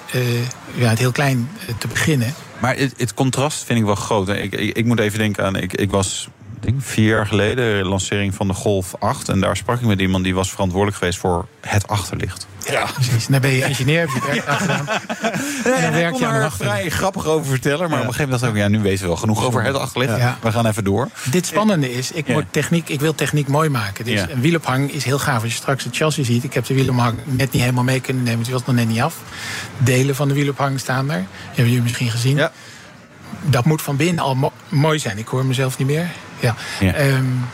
[0.75, 1.49] ja, het heel klein
[1.79, 2.35] te beginnen.
[2.59, 4.29] Maar het, het, contrast vind ik wel groot.
[4.29, 6.29] Ik, ik, ik moet even denken aan, ik, ik was
[6.67, 9.29] denk vier jaar geleden, de lancering van de Golf 8.
[9.29, 12.47] En daar sprak ik met iemand die was verantwoordelijk geweest voor het achterlicht.
[12.71, 13.27] Ja, precies.
[13.27, 14.89] Dan ben je engineer, heb je het werk gedaan.
[15.77, 17.91] En dan werk je aan de vrij grappig over vertellen.
[17.91, 18.05] Maar ja.
[18.05, 20.17] op een gegeven moment dacht ik, ja, nu weten we wel genoeg over het achterlicht.
[20.17, 20.39] Ja.
[20.43, 21.09] We gaan even door.
[21.31, 24.05] Dit spannende is, ik, moet techniek, ik wil techniek mooi maken.
[24.05, 25.43] Dus een wielophang is heel gaaf.
[25.43, 28.23] Als je straks het chassis ziet, ik heb de wielophang net niet helemaal mee kunnen
[28.23, 28.45] nemen.
[28.45, 29.17] Die was nog net niet af.
[29.79, 31.25] Delen van de wielophang staan er.
[31.47, 32.37] Hebben jullie misschien gezien.
[32.37, 32.53] Ja.
[33.43, 35.19] Dat moet van binnen al mo mooi zijn.
[35.19, 36.11] Ik hoor mezelf niet meer.
[36.41, 36.55] Ja.
[36.81, 37.01] ja.
[37.01, 37.45] Um,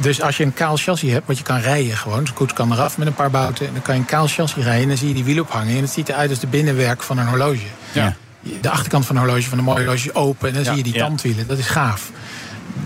[0.00, 2.24] dus als je een kaal chassis hebt, wat je kan rijden gewoon.
[2.24, 3.66] De koets kan eraf met een paar bouten.
[3.66, 5.76] En dan kan je een kaal chassis rijden en dan zie je die wiel ophangen.
[5.76, 7.66] En het ziet eruit als de binnenwerk van een horloge.
[7.92, 8.16] Ja.
[8.60, 10.48] De achterkant van een horloge, van een mooi horloge, open.
[10.48, 10.68] En dan ja.
[10.68, 11.46] zie je die tandwielen.
[11.46, 12.10] Dat is gaaf.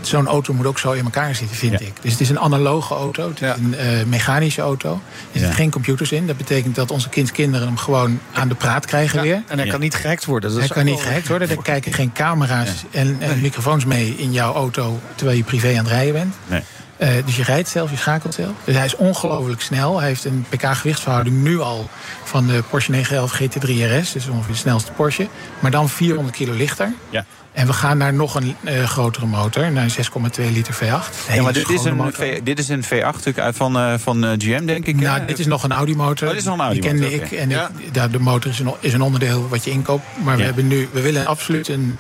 [0.07, 1.92] Zo'n auto moet ook zo in elkaar zitten, vind ik.
[2.00, 5.00] Dus het is een analoge auto, het is een uh, mechanische auto.
[5.32, 6.26] Er zitten geen computers in.
[6.26, 9.42] Dat betekent dat onze kindskinderen hem gewoon aan de praat krijgen weer.
[9.48, 10.50] En hij kan niet gehackt worden.
[10.50, 11.50] Dat hij kan niet gehackt worden.
[11.50, 15.00] Er kijken geen camera's en, en, microfoons mee in jouw auto...
[15.14, 16.34] terwijl je privé aan het rijden bent.
[16.46, 16.62] Nee.
[16.98, 18.52] Uh, dus je rijdt zelf, je schakelt zelf.
[18.64, 19.98] Dus hij is ongelooflijk snel.
[19.98, 21.88] Hij heeft een pk-gewichtsverhouding nu al
[22.24, 24.12] van de Porsche 911 GT3 RS.
[24.12, 25.28] Dus ongeveer de snelste Porsche.
[25.59, 26.92] Maar dan 400 kilo lichter.
[27.11, 27.24] Ja.
[27.55, 31.34] En we gaan naar nog een eh, grotere motor, naar een 6,2 liter V8.
[31.34, 34.66] Ja, maar dit is, een v, dit is een V8 van, eh, van eh, GM,
[34.66, 35.00] denk ik.
[35.00, 36.28] Nou, dit is nog een Audi-motor.
[36.28, 36.98] Oh, is nog een Audi-motor.
[36.98, 37.32] Die kende ik.
[37.32, 40.05] En ik, de, de motor is een, is een onderdeel wat je inkoopt.
[40.24, 41.98] Maar we, hebben nu, we willen absoluut een,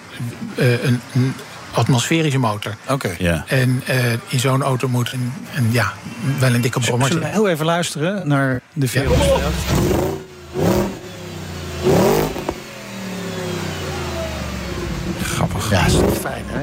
[0.56, 1.34] een, een
[1.70, 2.74] atmosferische motor.
[2.88, 3.14] Oké.
[3.18, 3.44] Ja.
[3.46, 3.82] En
[4.28, 5.32] in zo'n auto moet een,
[5.70, 5.92] ja,
[6.38, 9.02] wel een dikke brommer Zullen we heel even luisteren naar de 4
[15.74, 16.60] Ja, is toch fijn, hè?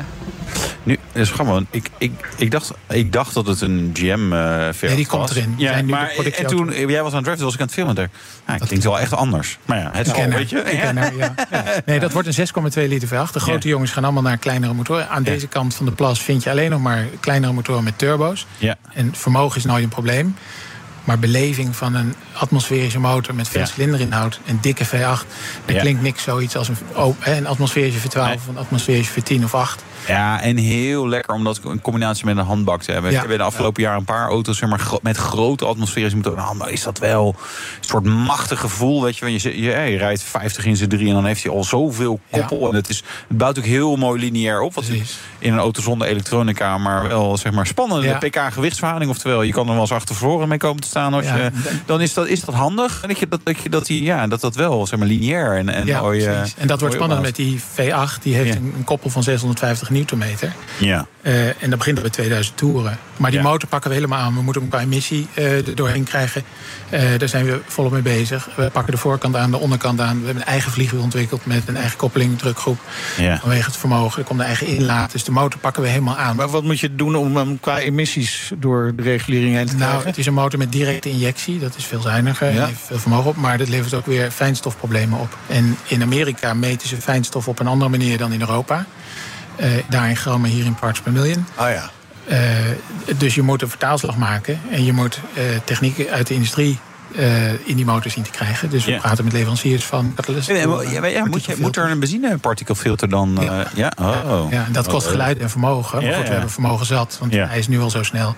[0.84, 4.66] Nu, dat is grappig, ik, ik, ik, dacht, ik dacht dat het een GM uh,
[4.66, 4.80] was.
[4.80, 5.54] Ja, die komt erin.
[5.58, 7.96] Ja, maar en toen jij was aan het draften, was ik aan het filmen.
[7.96, 8.10] Nou,
[8.60, 9.58] dat klinkt wel echt anders.
[9.66, 10.64] Maar ja, het is al, weet je.
[10.82, 11.34] ja.
[11.86, 13.32] Nee, dat wordt een 6,2 liter V8.
[13.32, 15.10] De grote jongens gaan allemaal naar kleinere motoren.
[15.10, 18.46] Aan deze kant van de plas vind je alleen nog maar kleinere motoren met turbo's.
[18.58, 18.76] Ja.
[18.94, 20.36] En vermogen is nooit een probleem.
[21.04, 23.68] Maar beleving van een atmosferische motor met veel ja.
[23.68, 25.28] cilinderinhoud, een dikke V8,
[25.66, 29.56] dat klinkt niks zoiets als een, oh, een atmosferische V12 of een atmosferische V10 of
[29.56, 29.84] 8.
[30.08, 33.10] Ja, en heel lekker om dat in combinatie met een handbak te hebben.
[33.12, 33.16] Ja.
[33.16, 36.58] We hebben de afgelopen jaar een paar auto's zeg maar, met grote atmosferische motoren.
[36.58, 39.04] Nou, is dat wel een soort machtig gevoel.
[39.04, 41.64] Weet je, je, je, je rijdt 50 in z'n drie en dan heeft hij al
[41.64, 42.70] zoveel koppel.
[42.70, 44.74] En het, is, het bouwt ook heel mooi lineair op.
[44.74, 44.86] Wat
[45.40, 49.12] in een auto zonder elektronica, maar wel zeg maar, spannende pk-gewichtsverhouding.
[49.12, 51.14] Oftewel, je kan er wel eens achtervoren mee komen te staan.
[51.14, 51.52] Als je,
[51.86, 53.02] dan is dat, is dat handig.
[53.02, 55.70] En dat, je, dat, dat, dat, die, ja, dat dat wel zeg maar, lineair en,
[55.70, 58.22] en mooi, En dat wordt spannend met die V8.
[58.22, 60.54] Die heeft een, een koppel van 650 newtonmeter.
[60.78, 61.08] Ja.
[61.22, 62.98] Uh, en dat begint bij 2000 toeren.
[63.18, 64.36] Maar die motor pakken we helemaal aan.
[64.36, 66.44] We moeten hem qua emissie uh, er doorheen krijgen.
[66.90, 68.50] Uh, daar zijn we volop mee bezig.
[68.56, 70.20] We pakken de voorkant aan, de onderkant aan.
[70.20, 72.80] We hebben een eigen vliegwiel ontwikkeld met een eigen koppeling, drukgroep.
[73.18, 73.40] Ja.
[73.40, 74.20] Vanwege het vermogen.
[74.20, 75.12] Er komt een eigen inlaat.
[75.12, 76.36] Dus de motor pakken we helemaal aan.
[76.36, 79.96] Maar wat moet je doen om hem qua emissies door de regulering heen te krijgen?
[79.96, 81.60] Nou, het is een motor met directe injectie.
[81.60, 82.54] Dat is veel zuiniger.
[82.54, 82.66] Ja.
[82.66, 83.36] Heeft veel vermogen op.
[83.36, 85.38] Maar dat levert ook weer fijnstofproblemen op.
[85.48, 88.86] En in Amerika meten ze fijnstof op een andere manier dan in Europa.
[89.60, 91.46] Uh, daar in grammen, hier in parts per million.
[91.56, 91.90] Ah ja.
[92.32, 92.38] Uh,
[93.18, 94.60] dus je moet een vertaalslag maken.
[94.72, 96.80] En je moet uh, technieken uit de industrie
[97.12, 98.70] uh, in die motor zien te krijgen.
[98.70, 99.02] Dus we yeah.
[99.04, 100.56] praten met leveranciers van catalysten.
[100.56, 103.44] Ja, ja, moet, je, moet, er een benzinepartikelfilter dan?
[103.44, 103.92] Uh, ja.
[103.98, 104.24] ja?
[104.26, 104.52] Oh.
[104.52, 106.04] ja, dat kost geluid en vermogen.
[106.04, 108.36] Maar goed, we hebben vermogen zat, want hij is nu al zo snel.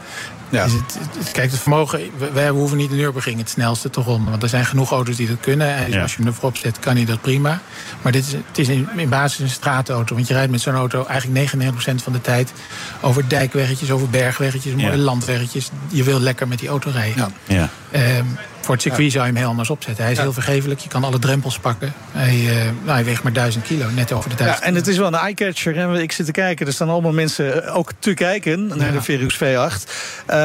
[0.54, 0.64] Ja.
[0.64, 2.02] Dus het, het, kijk, het vermogen,
[2.34, 4.30] wij hoeven niet de Nürburgring het snelste te ronden.
[4.30, 5.76] Want er zijn genoeg auto's die dat kunnen.
[5.76, 7.62] En als je hem ervoor zet, kan hij dat prima.
[8.02, 10.16] Maar dit is, het is in, in basis een straatauto.
[10.16, 12.54] Want je rijdt met zo'n auto eigenlijk 99% van de tijd
[13.02, 15.70] over dijkweggetjes, over bergweggetjes, mooie landweggetjes.
[15.88, 17.34] Je wil lekker met die auto rijden.
[17.48, 17.70] Ja.
[17.96, 20.04] Um, voor het circuit zou je hem heel anders opzetten.
[20.04, 21.94] Hij is heel vergeeflijk, je kan alle drempels pakken.
[22.12, 24.88] Hij, uh, nou, hij weegt maar 1000 kilo, net over de 1000 Ja, en het
[24.88, 26.02] is wel een eyecatcher.
[26.02, 29.40] Ik zit te kijken, er staan allemaal mensen ook te kijken naar de Verux V8.
[29.40, 30.43] Uh,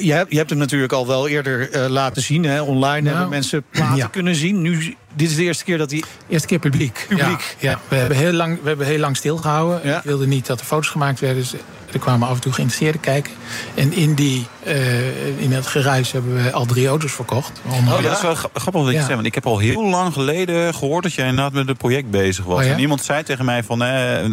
[0.00, 2.44] je, hebt, je hebt hem natuurlijk al wel eerder uh, laten zien.
[2.44, 2.62] Hè.
[2.62, 4.62] Online hebben mensen platen kunnen zien.
[4.62, 6.02] Nu dit is de eerste keer dat hij...
[6.28, 7.04] Eerste keer publiek.
[7.08, 7.56] Publiek.
[7.58, 7.80] Ja, ja.
[7.88, 9.80] We, hebben heel lang, we hebben heel lang stilgehouden.
[9.84, 9.96] Ja.
[9.96, 11.42] Ik wilde niet dat er foto's gemaakt werden.
[11.42, 11.54] Dus
[11.92, 13.32] er kwamen af en toe geïnteresseerden kijken.
[13.74, 17.60] En in, die, uh, in het geruis hebben we al drie auto's verkocht.
[17.66, 19.08] Oh, dat is wel grappig wat je zegt.
[19.08, 22.44] Want ik heb al heel lang geleden gehoord dat jij inderdaad met het project bezig
[22.44, 22.64] was.
[22.64, 23.82] Oh, en iemand zei tegen mij van...
[23.82, 24.24] Eh,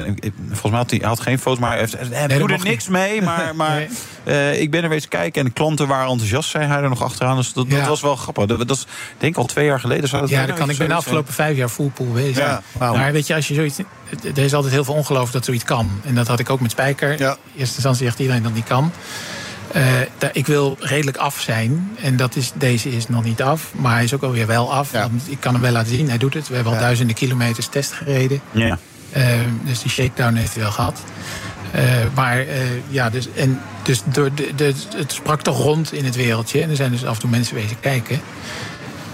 [0.48, 2.88] volgens mij had hij had geen foto's, maar hij heeft, eh, nee, doe er niks
[2.88, 3.22] mee.
[3.28, 3.76] Maar, maar
[4.24, 4.54] nee.
[4.54, 5.42] uh, ik ben er weer eens kijken.
[5.42, 7.36] En de klanten waren enthousiast, zei hij er nog achteraan.
[7.36, 8.46] Dus dat, dat was wel grappig.
[8.46, 8.86] Dat, dat is
[9.18, 10.10] denk ik al twee jaar geleden.
[10.10, 12.38] Zou dat ja, dat kan ik ben de afgelopen vijf jaar fullpool bezig.
[12.38, 12.96] Ja, wow.
[12.96, 13.78] Maar weet je, als je zoiets...
[14.36, 15.90] Er is altijd heel veel ongeloof dat zoiets kan.
[16.04, 17.20] En dat had ik ook met Spijker.
[17.20, 17.32] Ja.
[17.32, 18.92] In eerste instantie zegt iedereen dat niet kan.
[19.76, 19.84] Uh,
[20.32, 21.98] ik wil redelijk af zijn.
[22.02, 23.72] En dat is, deze is nog niet af.
[23.76, 24.92] Maar hij is ook alweer wel af.
[24.92, 25.02] Ja.
[25.02, 26.08] Want ik kan hem wel laten zien.
[26.10, 26.48] Hij doet het.
[26.48, 26.86] We hebben al ja.
[26.86, 28.42] duizenden kilometers test gereden.
[28.52, 28.78] Ja.
[29.18, 29.24] Uh,
[29.64, 31.00] dus die shakedown heeft hij wel gehad.
[31.76, 31.82] Uh,
[32.16, 32.46] maar
[32.90, 36.62] ja, dus, en, dus door de, de, het sprak toch rond in het wereldje.
[36.62, 38.20] En er zijn dus af en toe mensen wezen kijken.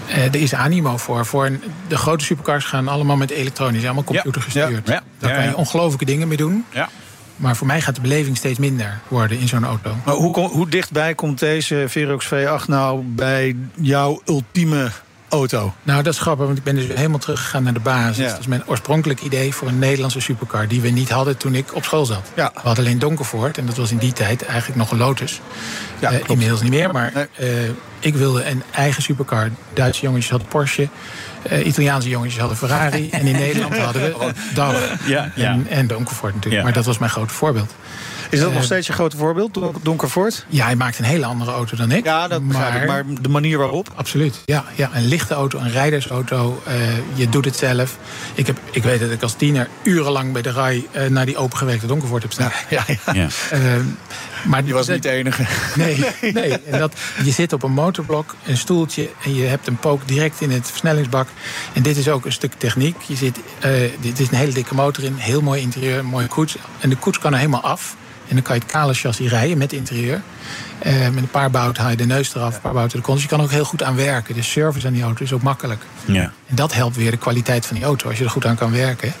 [0.08, 1.26] Uh, er is animo voor.
[1.26, 4.86] voor een, de grote supercars gaan allemaal met elektronisch, allemaal computergestuurd.
[4.86, 6.64] Ja, ja, Daar kan je ongelooflijke dingen mee doen.
[6.70, 6.88] Ja.
[7.36, 9.96] Maar voor mij gaat de beleving steeds minder worden in zo'n auto.
[10.04, 14.90] Maar hoe, hoe dichtbij komt deze Verox V8 nou bij jouw ultieme
[15.34, 15.74] auto?
[15.82, 18.30] Nou, dat is grappig, want ik ben dus helemaal teruggegaan naar de basis.
[18.30, 20.68] Dat is mijn oorspronkelijk idee voor een Nederlandse supercar...
[20.68, 22.30] die we niet hadden toen ik op school zat.
[22.34, 22.50] Ja.
[22.54, 25.40] We hadden alleen Donkervoort en dat was in die tijd eigenlijk nog een Lotus.
[25.98, 27.48] Ja, uh, inmiddels niet meer, maar uh,
[27.98, 29.50] ik wilde een eigen supercar.
[29.72, 30.88] Duitse jongetjes hadden Porsche.
[31.52, 33.10] Uh, Italiaanse jongetjes hadden Ferrari.
[33.10, 35.50] en in Nederland hadden we DAF ja, ja.
[35.50, 36.64] en, en Donkervoort natuurlijk.
[36.64, 37.74] Maar dat was mijn grote voorbeeld.
[38.30, 40.46] Is dat nog eh, steeds je grote voorbeeld, Donkervoort?
[40.48, 42.04] Ja, hij maakt een hele andere auto dan ik.
[42.04, 43.92] Ja, dat maar, ik, maar de manier waarop?
[43.94, 44.64] Absoluut, ja.
[44.74, 46.62] ja een lichte auto, een rijdersauto.
[46.68, 46.74] Uh,
[47.14, 47.98] je doet het zelf.
[48.34, 51.36] Ik, heb, ik weet dat ik als tiener urenlang bij de rij uh, naar die
[51.36, 52.52] opengewerkte Donkervoort heb staan.
[52.70, 53.28] Ja, ja, ja.
[53.52, 53.60] Uh,
[54.44, 55.44] maar je was niet de enige.
[55.74, 56.52] Nee, nee.
[56.52, 56.92] En dat,
[57.24, 59.10] je zit op een motorblok, een stoeltje...
[59.24, 61.28] en je hebt een pook direct in het versnellingsbak.
[61.72, 62.96] En dit is ook een stuk techniek.
[63.02, 63.38] Je zit,
[64.00, 66.56] dit is een hele dikke motor in, heel mooi interieur, een mooie koets.
[66.80, 67.96] En de koets kan er helemaal af...
[68.28, 70.22] En dan kan je het kale chassis rijden met interieur.
[70.86, 73.16] Uh, met een paar bouten haal je de neus eraf, een paar bouten de kont.
[73.16, 74.34] Dus je kan ook heel goed aan werken.
[74.34, 75.82] De service aan die auto is ook makkelijk.
[76.04, 76.32] Ja.
[76.46, 78.08] En dat helpt weer de kwaliteit van die auto.
[78.08, 79.12] Als je er goed aan kan werken,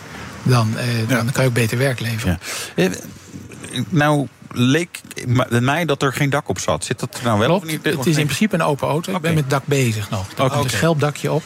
[0.42, 2.38] dan, uh, dan kan je ook beter werk leveren.
[2.76, 2.84] Ja.
[2.84, 2.90] Eh,
[3.88, 5.00] nou, leek
[5.48, 6.84] mij dat er geen dak op zat.
[6.84, 7.84] Zit dat er nou wel Klopt, of niet?
[7.84, 9.14] Het is in principe een open auto.
[9.14, 10.26] Ik ben met dak bezig nog.
[10.36, 10.62] Er okay.
[10.62, 11.42] een schelpdakje op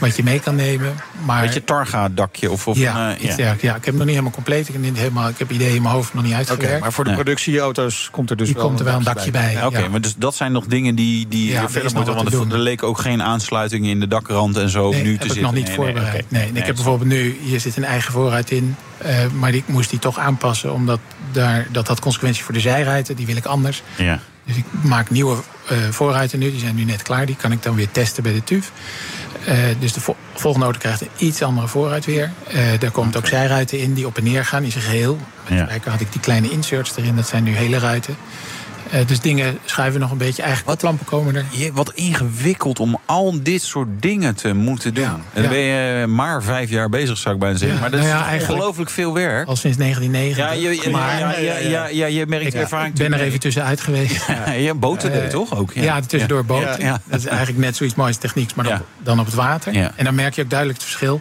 [0.00, 0.94] wat je mee kan nemen.
[1.24, 1.42] Maar...
[1.42, 2.50] Beetje Targa-dakje?
[2.50, 3.56] Of, of ja, een, uh, ja.
[3.60, 4.68] ja, ik heb het nog niet helemaal compleet.
[4.68, 6.68] Ik heb, niet helemaal, ik heb ideeën in mijn hoofd nog niet uitgewerkt.
[6.68, 9.54] Okay, maar voor de productieauto's komt er dus wel komt er wel een dakje bij.
[9.54, 9.64] bij.
[9.64, 12.14] Oké, maar dus dat zijn nog dingen die, die ja, verder moeten.
[12.14, 15.20] Want er, er leek ook geen aansluiting in de dakrand en zo nee, nu heb
[15.20, 15.42] te ik zitten.
[15.42, 16.30] nog niet voorbereid.
[16.30, 18.76] Nee, ik heb bijvoorbeeld nu, hier zit een eigen voorruit in.
[19.06, 21.00] Uh, maar ik moest die toch aanpassen, omdat
[21.32, 23.16] daar, dat had consequenties voor de zijruiten.
[23.16, 23.82] Die wil ik anders.
[23.96, 24.20] Ja.
[24.44, 25.36] Dus ik maak nieuwe
[25.72, 26.50] uh, voorruiten nu.
[26.50, 27.26] Die zijn nu net klaar.
[27.26, 28.72] Die kan ik dan weer testen bij de TUF.
[29.48, 32.30] Uh, dus de vo volgende auto krijgt een iets andere voorruit weer.
[32.54, 35.18] Uh, daar komt ook zijruiten in die op en neer gaan in zijn geheel.
[35.48, 35.90] Met ja.
[35.90, 37.16] had ik die kleine inserts erin.
[37.16, 38.16] Dat zijn nu hele ruiten.
[38.94, 40.42] Uh, dus dingen schuiven nog een beetje.
[40.42, 41.44] Eigenlijk wat lampen komen er.
[41.50, 45.04] Je, wat ingewikkeld om al dit soort dingen te moeten doen.
[45.04, 47.80] Ja, en dan ben je maar vijf jaar bezig, zou ik bijna zeggen.
[47.80, 49.48] Maar dat nou ja, is ongelooflijk veel werk.
[49.48, 50.44] Al sinds 1990.
[51.70, 52.92] Ja, je, je merkt ik, ervaring.
[52.92, 54.24] Ik ben er even tussenuit geweest.
[54.46, 55.72] Ja, je boten deed toch ook?
[55.72, 57.00] Ja, tussendoor boten.
[57.04, 59.74] Dat is eigenlijk net zoiets moois technieks, maar dan, dan op het water.
[59.96, 61.20] En dan merk je ook duidelijk het verschil.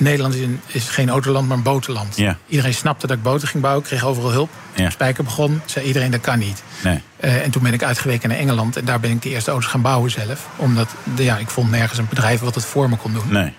[0.00, 2.16] Nederland is, een, is geen autoland, maar een botenland.
[2.16, 2.36] Ja.
[2.48, 4.50] Iedereen snapte dat ik boten ging bouwen, kreeg overal hulp.
[4.74, 4.90] Ja.
[4.90, 6.62] Spijker begon, zei iedereen dat kan niet.
[6.82, 7.00] Nee.
[7.20, 9.70] Uh, en toen ben ik uitgeweken naar Engeland en daar ben ik de eerste auto's
[9.70, 10.48] gaan bouwen zelf.
[10.56, 13.24] Omdat ja, ik vond nergens een bedrijf wat het voor me kon doen.
[13.28, 13.52] Nee.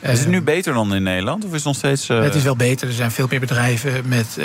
[0.00, 1.44] Uh, is het nu beter dan in Nederland?
[1.44, 2.08] Of is het nog steeds.
[2.08, 2.22] Uh...
[2.22, 2.88] Het is wel beter.
[2.88, 4.38] Er zijn veel meer bedrijven met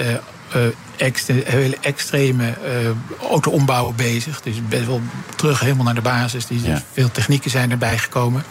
[0.97, 2.53] extre hele extreme
[3.29, 4.41] auto-ombouwen bezig.
[4.41, 5.01] Dus best wel
[5.35, 6.45] terug helemaal naar de basis.
[6.49, 6.81] Ja.
[6.91, 8.43] Veel technieken zijn erbij gekomen.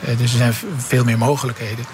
[0.00, 1.84] dus er zijn veel meer mogelijkheden.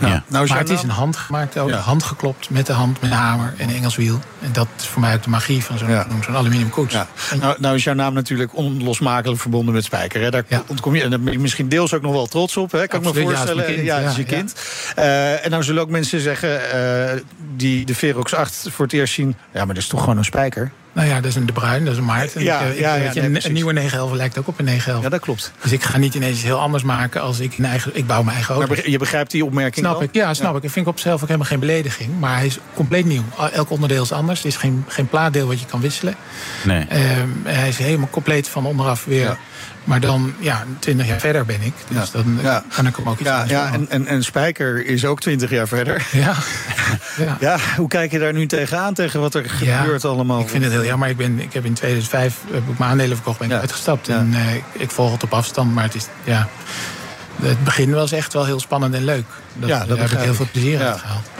[0.00, 0.22] Ja.
[0.26, 1.80] Nou, maar het is een handgemaakt auto, ja.
[1.80, 4.18] handgeklopt met de hand, met een hamer en een Engels wiel.
[4.40, 6.06] En dat is voor mij ook de magie van zo'n ja.
[6.24, 6.94] zo'n aluminium koets.
[6.94, 7.06] Ja.
[7.40, 10.20] Nou, nou, is jouw naam natuurlijk onlosmakelijk verbonden met Spijker.
[10.20, 10.30] Hè?
[10.30, 12.86] Daar ontkom je, en daar ben je misschien deels ook nog wel trots op, hè?
[12.86, 13.84] kan Absoluut, ik me voorstellen.
[13.84, 14.54] Ja, is je kind.
[14.98, 17.20] Uh, en nou zullen ook mensen zeggen uh,
[17.56, 19.36] die de Verox 8 voor het eerst zien...
[19.52, 20.72] ja, maar dat is toch gewoon een Spijker?
[20.98, 22.42] Nou ja, dat is een De Bruin, dat is een Maarten.
[22.42, 25.04] Ja, ik, ja, ja, nee, een, nieuwe 911 lijkt ook op een 911.
[25.04, 25.52] Ja, dat klopt.
[25.62, 27.90] Dus ik ga niet ineens iets heel anders maken als ik een eigen...
[27.96, 28.74] Ik bouw mijn eigen auto.
[28.74, 30.62] Maar je begrijpt die opmerking Snap ik, ja, snap ik.
[30.62, 32.20] Ik vind op zichzelf ook helemaal geen belediging.
[32.20, 33.24] Maar hij is compleet nieuw.
[33.52, 34.40] Elk onderdeel is anders.
[34.40, 36.14] Er is geen, geen plaatdeel wat je kan wisselen.
[36.64, 36.80] Nee.
[36.80, 39.38] Um, hij is helemaal compleet van onderaf weer...
[39.84, 41.72] Maar dan, ja, twintig jaar verder ben ik.
[41.88, 42.22] Dus ja.
[42.22, 42.64] dan ja.
[42.74, 45.68] kan ik hem ook iets ja, ja, en, en, en Spijker is ook twintig jaar
[45.68, 46.06] verder.
[46.12, 46.34] Ja.
[47.18, 47.36] ja.
[47.40, 47.56] ja.
[47.76, 50.40] hoe kijk je daar nu tegenaan, tegen wat er gebeurt allemaal?
[50.40, 51.08] Ik vind het heel jammer.
[51.08, 54.08] Ik, ben, ik heb in 2005 heb ik mijn aandelen verkocht, ben ik uitgestapt.
[54.08, 56.48] En uh, ik volg het op afstand, maar het is, ja...
[57.42, 59.24] Het begin was echt wel heel spannend en leuk.
[59.54, 61.30] Dat, ja, daar heb ik heel veel plezier uit gehaald.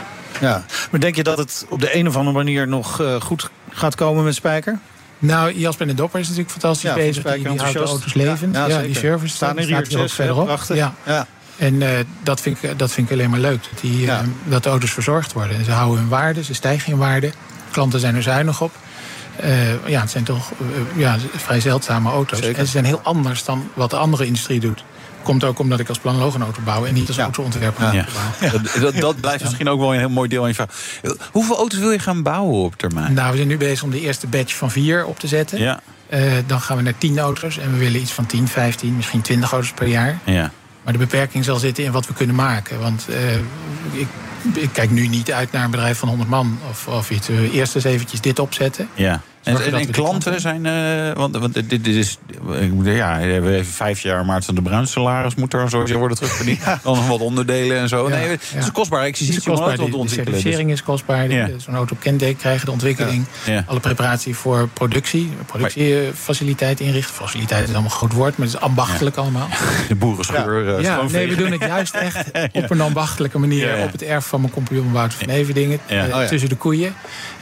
[0.41, 0.63] Ja.
[0.91, 3.95] Maar denk je dat het op de een of andere manier nog uh, goed gaat
[3.95, 4.79] komen met Spijker?
[5.19, 7.23] Nou, Jasper en de Dopper is natuurlijk fantastisch ja, bezig.
[7.23, 8.55] Die, die houdt de auto's levend.
[8.55, 10.59] Ja, ja die service staan er hier ook verderop.
[10.67, 11.27] Ja.
[11.59, 11.89] En uh,
[12.23, 13.63] dat, vind ik, dat vind ik alleen maar leuk.
[13.71, 15.57] Dat, die, uh, dat de auto's verzorgd worden.
[15.57, 17.31] En ze houden hun waarde, ze stijgen in waarde.
[17.71, 18.71] Klanten zijn er zuinig op.
[19.43, 20.51] Uh, ja, het zijn toch
[20.95, 22.39] ja, vrij zeldzame auto's.
[22.39, 22.57] Zeker.
[22.57, 24.83] En ze zijn heel anders dan wat de andere industrie doet.
[25.23, 27.23] Komt ook omdat ik als planoloog een auto bouw en niet als ja.
[27.23, 27.93] autoontwerper.
[27.93, 28.05] Ja.
[28.39, 28.51] Ja.
[28.81, 30.69] Dat, dat, blijft misschien ook wel een heel mooi deel van je vraag.
[31.31, 33.13] Hoeveel auto's wil je gaan bouwen op termijn?
[33.13, 35.59] Nou, we zijn nu bezig om de eerste batch van vier op te zetten.
[35.59, 35.79] Ja.
[36.13, 39.21] Uh, dan gaan we naar 10 auto's en we willen iets van 10, 15, misschien
[39.21, 40.19] 20 auto's per jaar.
[40.23, 40.51] Ja.
[40.83, 42.79] Maar de beperking zal zitten in wat we kunnen maken.
[42.79, 43.35] Want uh,
[43.91, 44.07] ik,
[44.53, 47.27] ik, kijk nu niet uit naar een bedrijf van 100 man of, of iets.
[47.27, 48.89] Eerst eens eventjes dit opzetten.
[48.93, 49.21] Ja.
[49.57, 52.17] En, en, klanten zijn, uh, want, want dit, dit is,
[52.59, 56.17] ik ja, we hebben vijf jaar Maart van de Bruin salaris moet er sowieso worden
[56.17, 56.59] terugverdiend.
[56.83, 58.07] Dan nog wat onderdelen en zo.
[58.07, 60.25] nee, het is kostbaar exercitie om auto te ontwikkelen.
[60.25, 61.29] De certificering is kostbaar.
[61.57, 63.25] Zo'n auto op kenteken krijgen, de ontwikkeling.
[63.65, 67.15] Alle preparatie voor productie, productiefaciliteit inrichten.
[67.15, 69.47] Faciliteit is allemaal een groot woord, maar het is ambachtelijk allemaal.
[69.87, 70.69] De boerenschuur.
[70.69, 74.25] Ja, ja nee, we doen het juist echt op een ambachtelijke manier op het erf
[74.25, 75.79] van mijn compagnon Wouter van Everdingen.
[75.91, 76.93] Oh, tussen de koeien.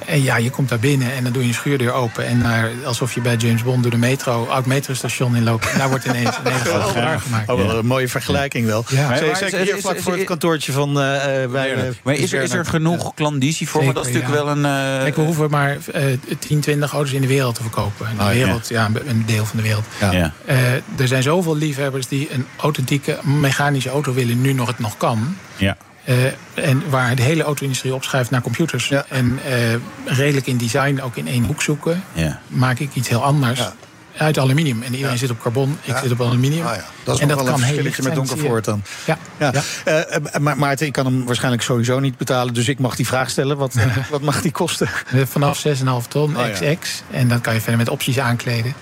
[0.05, 2.25] En ja, je komt daar binnen en dan doe je een schuurdeur open.
[2.25, 5.71] En naar, alsof je bij James Bond door de metro, oud metrostation inloopt.
[5.71, 7.49] En daar wordt ineens een hele grote gemaakt.
[7.49, 8.83] Oh, wel een mooie vergelijking wel.
[8.87, 9.07] Ja.
[9.07, 12.65] Maar, Zeker hier vlak voor het kantoortje van uh, wij, Maar is er, is er
[12.65, 13.93] genoeg klandizie voor?
[13.93, 14.57] dat is natuurlijk wel een...
[14.97, 16.03] Uh, Kijk, we hoeven maar uh,
[16.39, 18.09] 10, 20 auto's in de wereld te verkopen.
[18.09, 18.89] In de oh, wereld, ja.
[19.05, 19.85] een deel van de wereld.
[19.99, 20.33] Ja.
[20.49, 24.97] Uh, er zijn zoveel liefhebbers die een authentieke mechanische auto willen, nu nog het nog
[24.97, 25.37] kan.
[25.55, 25.77] Ja.
[26.07, 28.87] Uh, en waar de hele auto-industrie opschrijft naar computers.
[28.87, 29.05] Ja.
[29.09, 32.03] En uh, redelijk in design ook in één hoek zoeken.
[32.13, 32.39] Ja.
[32.47, 33.59] Maak ik iets heel anders.
[33.59, 33.73] Ja.
[34.17, 34.81] Uit aluminium.
[34.81, 36.65] En iedereen zit op carbon, ik zit op aluminium.
[36.65, 38.83] Ah, dat is en dat wel kan een verschilletje met donkervoort dan.
[39.05, 39.17] Ja.
[39.39, 39.53] Ja.
[39.87, 42.53] Uh, maar Maarten, ik kan hem waarschijnlijk sowieso niet betalen.
[42.53, 43.57] Dus ik mag die vraag stellen.
[43.57, 43.75] Wat,
[44.09, 44.89] wat mag die kosten?
[45.25, 45.73] Vanaf 6,5
[46.07, 47.03] ton, XX.
[47.11, 48.73] En dan kan je verder met opties aankleden.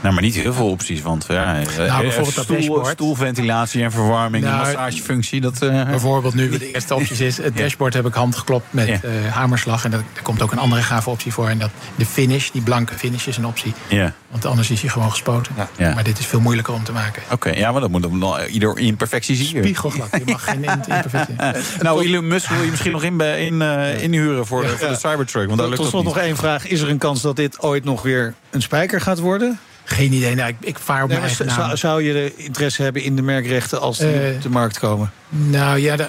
[0.00, 2.86] Nou, maar niet heel veel opties, want ja, nou, eh, bijvoorbeeld stoel, dashboard.
[2.86, 5.40] stoelventilatie en verwarming, nou, massagefunctie.
[5.40, 9.32] Dat, uh, bijvoorbeeld nu, de eerste opties is, het dashboard heb ik handgeklopt met uh,
[9.32, 9.84] hamerslag.
[9.84, 11.48] En er komt ook een andere gave optie voor.
[11.48, 13.72] En dat de finish, die blanke finish is een optie.
[13.88, 14.12] Ja.
[14.28, 15.54] Want anders is hij gewoon gespoten.
[15.76, 15.94] Ja.
[15.94, 17.22] Maar dit is veel moeilijker om te maken.
[17.30, 19.46] Oké, ja, maar dat moet dan ieder imperfectie zien.
[19.46, 21.34] Spiegelglad, je mag geen imperfectie.
[21.82, 23.62] nou, Elon Musk wil je misschien nog in, in,
[24.00, 25.46] inhuren voor, de, voor de Cybertruck.
[25.46, 26.66] Want daar lukt Tot slot nog één vraag.
[26.66, 29.58] Is er een kans dat dit ooit nog weer een spijker gaat worden?
[29.92, 30.34] Geen idee.
[30.34, 33.16] Nou, ik, ik vaar op nee, mijn eigen zou, zou, je de interesse hebben in
[33.16, 35.12] de merkrechten als die uh, op de markt komen?
[35.28, 36.08] Nou ja, de,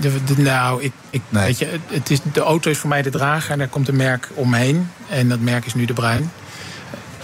[0.00, 3.50] de, nou, ik, ik, weet je, het is, de auto is voor mij de drager
[3.50, 4.90] en daar komt een merk omheen.
[5.08, 6.30] En dat merk is nu de Bruin.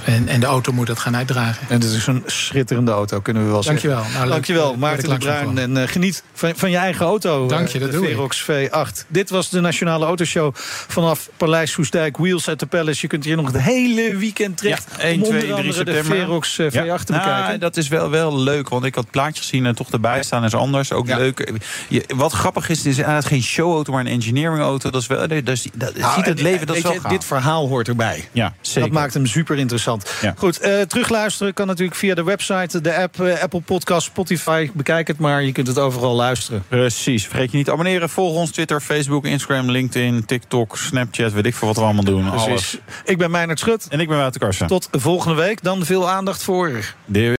[0.05, 1.67] En, en de auto moet dat gaan uitdragen.
[1.69, 3.99] En het is een schitterende auto, kunnen we wel Dankjewel.
[3.99, 4.19] zeggen.
[4.19, 5.59] Nou, Dankjewel, Maarten de Bruin.
[5.59, 7.47] En uh, geniet van, van je eigen auto.
[7.47, 9.07] Dank je, dat de Verox V8.
[9.09, 10.55] Dit was de Nationale Autoshow
[10.89, 12.17] vanaf Paleis Soestdijk.
[12.17, 12.99] Wheels at the Palace.
[13.01, 14.87] Je kunt hier nog het hele weekend terecht.
[14.97, 15.95] Ja, 1, 2, 3 september.
[15.95, 16.97] de Verox V8 ja.
[16.97, 17.45] te bekijken.
[17.45, 20.45] Nou, dat is wel, wel leuk, want ik had plaatjes gezien en toch erbij staan
[20.45, 20.93] is anders.
[20.93, 21.53] Ook leuk.
[21.89, 24.91] Je, wat grappig is, het is eigenlijk geen showauto, maar een engineering auto.
[24.91, 27.25] Dat is wel, dat, is, dat nou, ziet het leven, dat is wel je, Dit
[27.25, 28.29] verhaal hoort erbij.
[28.33, 28.81] Ja, zeker.
[28.81, 29.90] Dat maakt hem super interessant.
[30.37, 34.71] Goed, uh, terugluisteren kan natuurlijk via de website, de app, uh, Apple Podcast, Spotify.
[34.75, 36.65] Bekijk het maar, je kunt het overal luisteren.
[36.69, 37.27] Precies.
[37.27, 38.09] Vergeet je niet te abonneren.
[38.09, 41.33] Volg ons Twitter, Facebook, Instagram, LinkedIn, TikTok, Snapchat.
[41.33, 42.31] Weet ik veel wat we allemaal doen.
[42.31, 42.49] Precies.
[42.49, 42.79] Alles.
[43.05, 43.87] Ik ben Meijnerd Schut.
[43.89, 44.67] En ik ben Wouter Karsen.
[44.67, 45.63] Tot volgende week.
[45.63, 46.71] Dan veel aandacht voor...
[47.07, 47.39] De